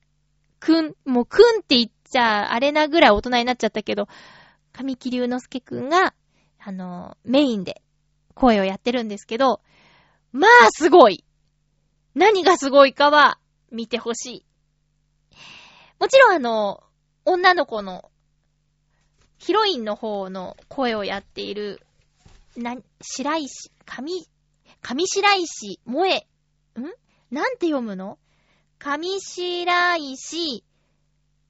[0.60, 4.08] くん、もうくんって言っちゃあれなぐらい大人になっちゃったけど、
[4.72, 6.14] 神木隆之介くんが、
[6.60, 7.82] あの、メインで
[8.36, 9.62] 声をやってるんですけど、
[10.32, 11.26] まあすごい!
[12.14, 13.38] 何がすごいかは
[13.70, 14.46] 見てほしい。
[16.00, 16.84] もちろんあの、
[17.26, 18.10] 女の子の、
[19.38, 21.86] ヒロインの方の声をやっている、
[22.56, 24.26] な、白石、上、
[24.82, 26.28] 上白石萌え、
[26.80, 26.84] ん？
[27.30, 28.18] なんて読むの？
[28.80, 30.64] 上白石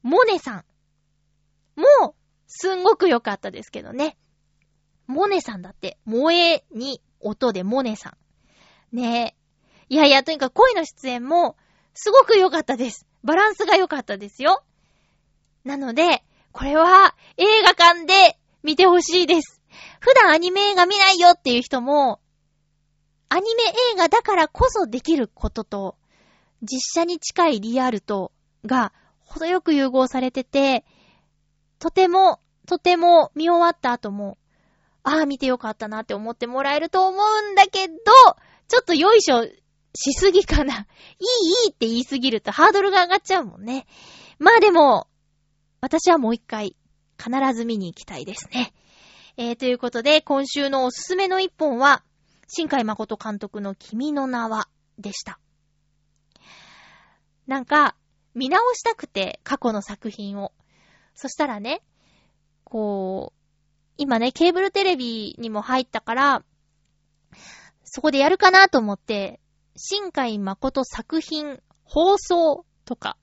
[0.06, 0.66] モネさん。
[1.76, 2.14] もう、
[2.46, 4.18] すんごく良かったですけどね。
[5.08, 8.16] モネさんだって、萌えに音でモネさ
[8.92, 8.96] ん。
[8.96, 9.36] ね
[9.90, 9.94] え。
[9.94, 11.58] いやいや、とにかく声の出演も、
[11.96, 13.08] すごく良かったです。
[13.24, 14.64] バランスが良かったですよ。
[15.64, 19.60] なので、これは映画館で見てほしいです。
[20.00, 22.22] 普段アニメ映画見ないよっていう人も、
[23.30, 25.98] アニメ映画だからこそできることと、
[26.62, 28.32] 実写に近いリアルと
[28.68, 28.94] が
[29.26, 30.86] 程よく融合されてて、
[31.80, 34.38] とても、とても見終わった後も、
[35.04, 37.94] ああ、見てよかったなって思ってもらえると思うんだけど、
[38.68, 39.46] ちょっとよいしょ
[39.96, 40.88] しすぎかな。
[41.20, 43.86] いい、いいって言いすぎるとハードルが上がっちゃうもんね。
[44.40, 45.08] まあでも、
[45.82, 46.76] 私はもう一回、
[47.18, 48.74] 必ず見に行きたいですね。
[49.38, 52.04] えー、ということで、今週のおすすめの一本は、
[52.48, 54.68] 新海誠監督の君の名は、
[54.98, 55.40] でした。
[57.48, 57.96] なんか、
[58.36, 60.52] 見直したくて、過去の作品を。
[61.14, 61.82] そしたらね、
[62.64, 63.40] こう、
[63.98, 66.44] 今ね、ケーブルテレビにも入ったから、
[67.84, 69.40] そこでやるかなと思って、
[69.78, 73.18] 新海誠作品放送とか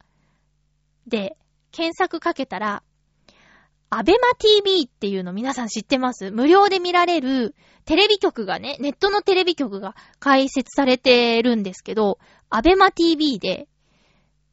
[1.07, 1.37] で
[1.71, 2.83] 検索かけたら、
[3.91, 6.31] アベマ TV っていうの皆さん知ってます？
[6.31, 7.55] 無料で見られる
[7.85, 13.69] テレビ局がね、ネットのテレビ局が開設されてるんですけど、アベマ TV で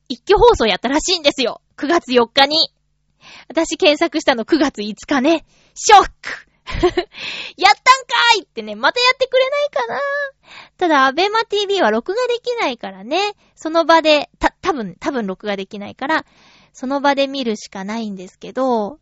[0.10, 1.62] 一挙放送やったらしいんですよ。
[1.78, 2.74] 9月4日に。
[3.48, 5.46] 私検索したの9月5日ね。
[5.76, 7.06] ショック やったんか
[8.38, 10.00] いってね、またやってくれないかな
[10.78, 16.26] ただ、アベマ TV は録画できないからね、その場で、た、多分、多分録画できないから、
[16.74, 19.00] その場で見るしかないんですけど、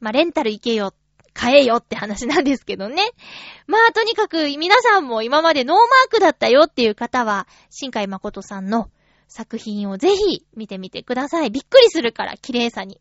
[0.00, 0.92] まあ、レンタル行けよ。
[1.34, 3.02] 買えよって話なんですけどね。
[3.66, 8.90] まあ、とにかく皆さんも今までノーマークだったよっていう方は、新海誠さんの
[9.28, 11.50] 作品をぜひ見てみてください。
[11.50, 13.00] びっくりするから、綺麗さに。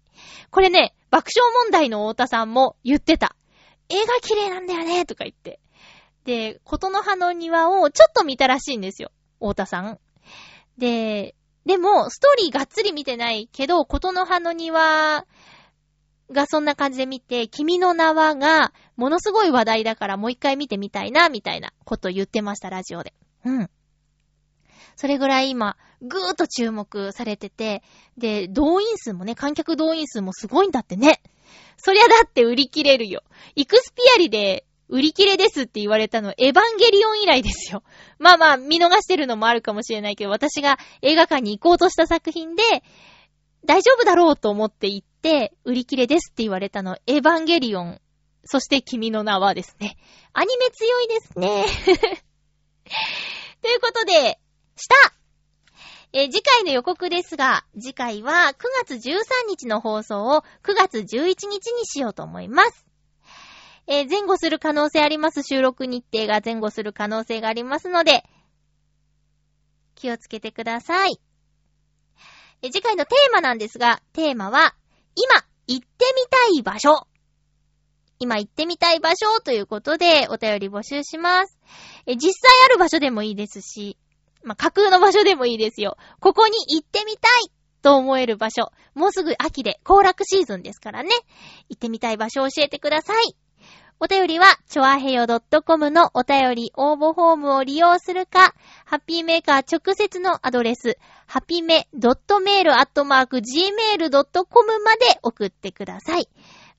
[0.52, 3.36] これね、爆笑問題の太田さんも言ってた。
[3.90, 5.60] 絵が綺麗なんだよね、とか言って。
[6.26, 9.12] で、ことの葉の庭をちょっと見たらしいんですよ。
[9.40, 10.00] 太田さん。
[10.78, 15.26] で、でも、ストーリーがっつり見てないけど、ことの葉の庭
[16.32, 23.14] がそんな感じで見て、君の名はが、ものすごい話題だからもう一回見てみたいな、みたいなこと言ってました、ラジオで。
[23.46, 23.70] うん。
[24.96, 27.84] それぐらい今、ぐーっと注目されてて、
[28.18, 31.22] で、動員数もね、観客動員数もすごいんだってね。
[31.78, 33.22] そりゃだって売り切れるよ。
[33.56, 37.84] イクスピアリで売り切れですって言われたの、エヴァンゲリオン以来ですよ。
[38.20, 42.64] まあまあ、見逃してるのもあるかもしれないけど、私が映画館に行こうとした作品で、
[43.66, 48.00] 大丈夫だろうと思って行って、売り切れですって言われたの、エヴァンゲリオン、
[48.44, 49.98] そして君の名はですね。
[50.34, 51.66] アニメ強いですね。
[53.64, 54.40] ということで、
[54.76, 54.96] した
[56.18, 62.86] え、次回の予告ですが、次回は9月13日の放送を9月11日にしようと思います。
[63.86, 68.24] えー、前後する可能性あります収録日程が前後する可能性がありますので、
[69.96, 71.20] 気をつけてください。
[72.62, 74.74] えー、次回のテーマなんですが、テーマは、
[75.16, 77.10] 今行ってみたい場所。
[78.20, 81.58] 今行ってみたい場所ということでお便り募集します。
[82.08, 83.98] 実際ある場所でもいいですし、
[84.46, 85.98] まあ、架空の場所でもいいですよ。
[86.20, 88.72] ここに行ってみたいと思える場所。
[88.94, 91.10] もうすぐ秋で行楽シーズンですからね。
[91.70, 93.36] 行ってみたい場所を教えてください。
[94.00, 95.26] お便りは、ちょあへよ
[95.66, 98.54] .com のお便り応募フォームを利用するか、
[98.86, 102.74] ハッピーメーカー直接のアドレス、ハピメ .mail.gmail.com
[104.84, 106.28] まで送ってください。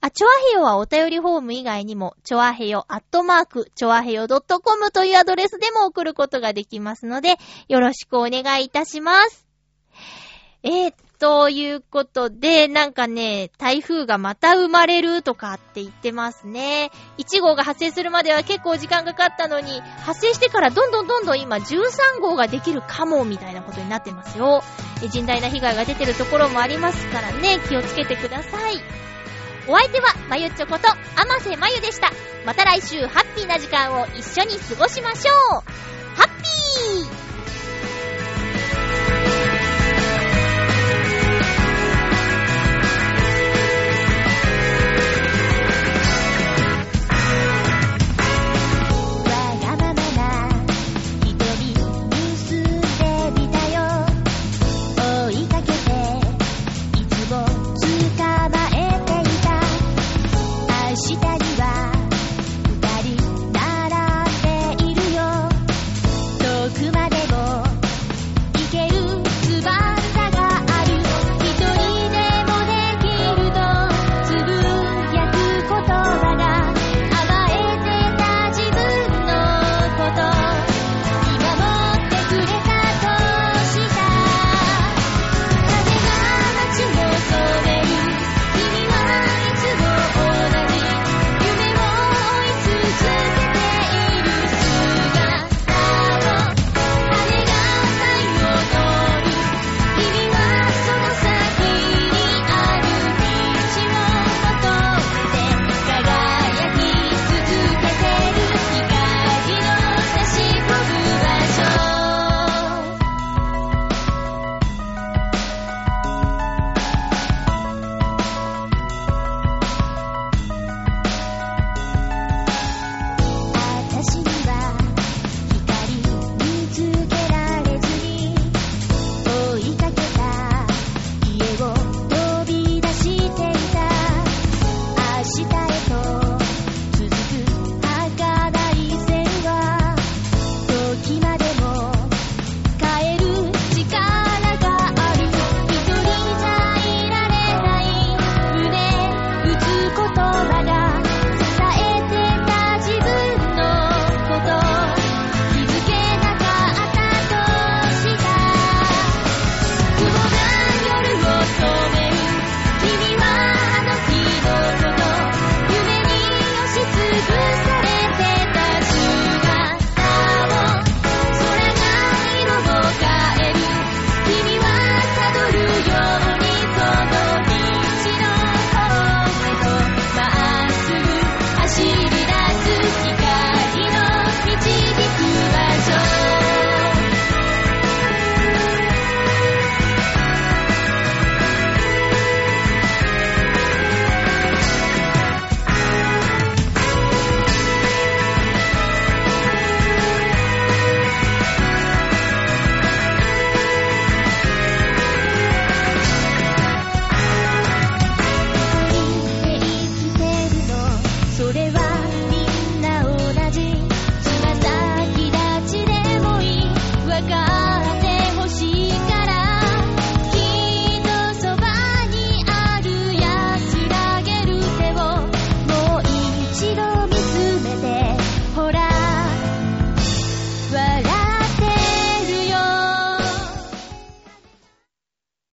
[0.07, 7.39] あ、ちょあへよはお便りフォーム以外にも、ちょあへよアットマーク、ちょあへよ .com というアドレスでも送ることができますので、
[7.69, 9.47] よろしくお願いいたします。
[10.63, 16.93] えー、ということで、なんかね、台風がまた生まれるとかって言ってますね。
[17.19, 24.63] 1号が発生するまでは結構時間かかったのに、発生してからどんどんどんどん今13号ができるかも、みたいなことになってますよ。
[25.01, 29.16] 甚大な被害が出てるところもありますからね、気をつけてください。
[29.69, 30.97] お相手は、まゆっちょこと、あ
[31.27, 32.13] ませまゆでした。
[32.45, 35.63] また来週、ハッピーな時間を一緒に過ごしましょう
[36.15, 37.26] ハッピー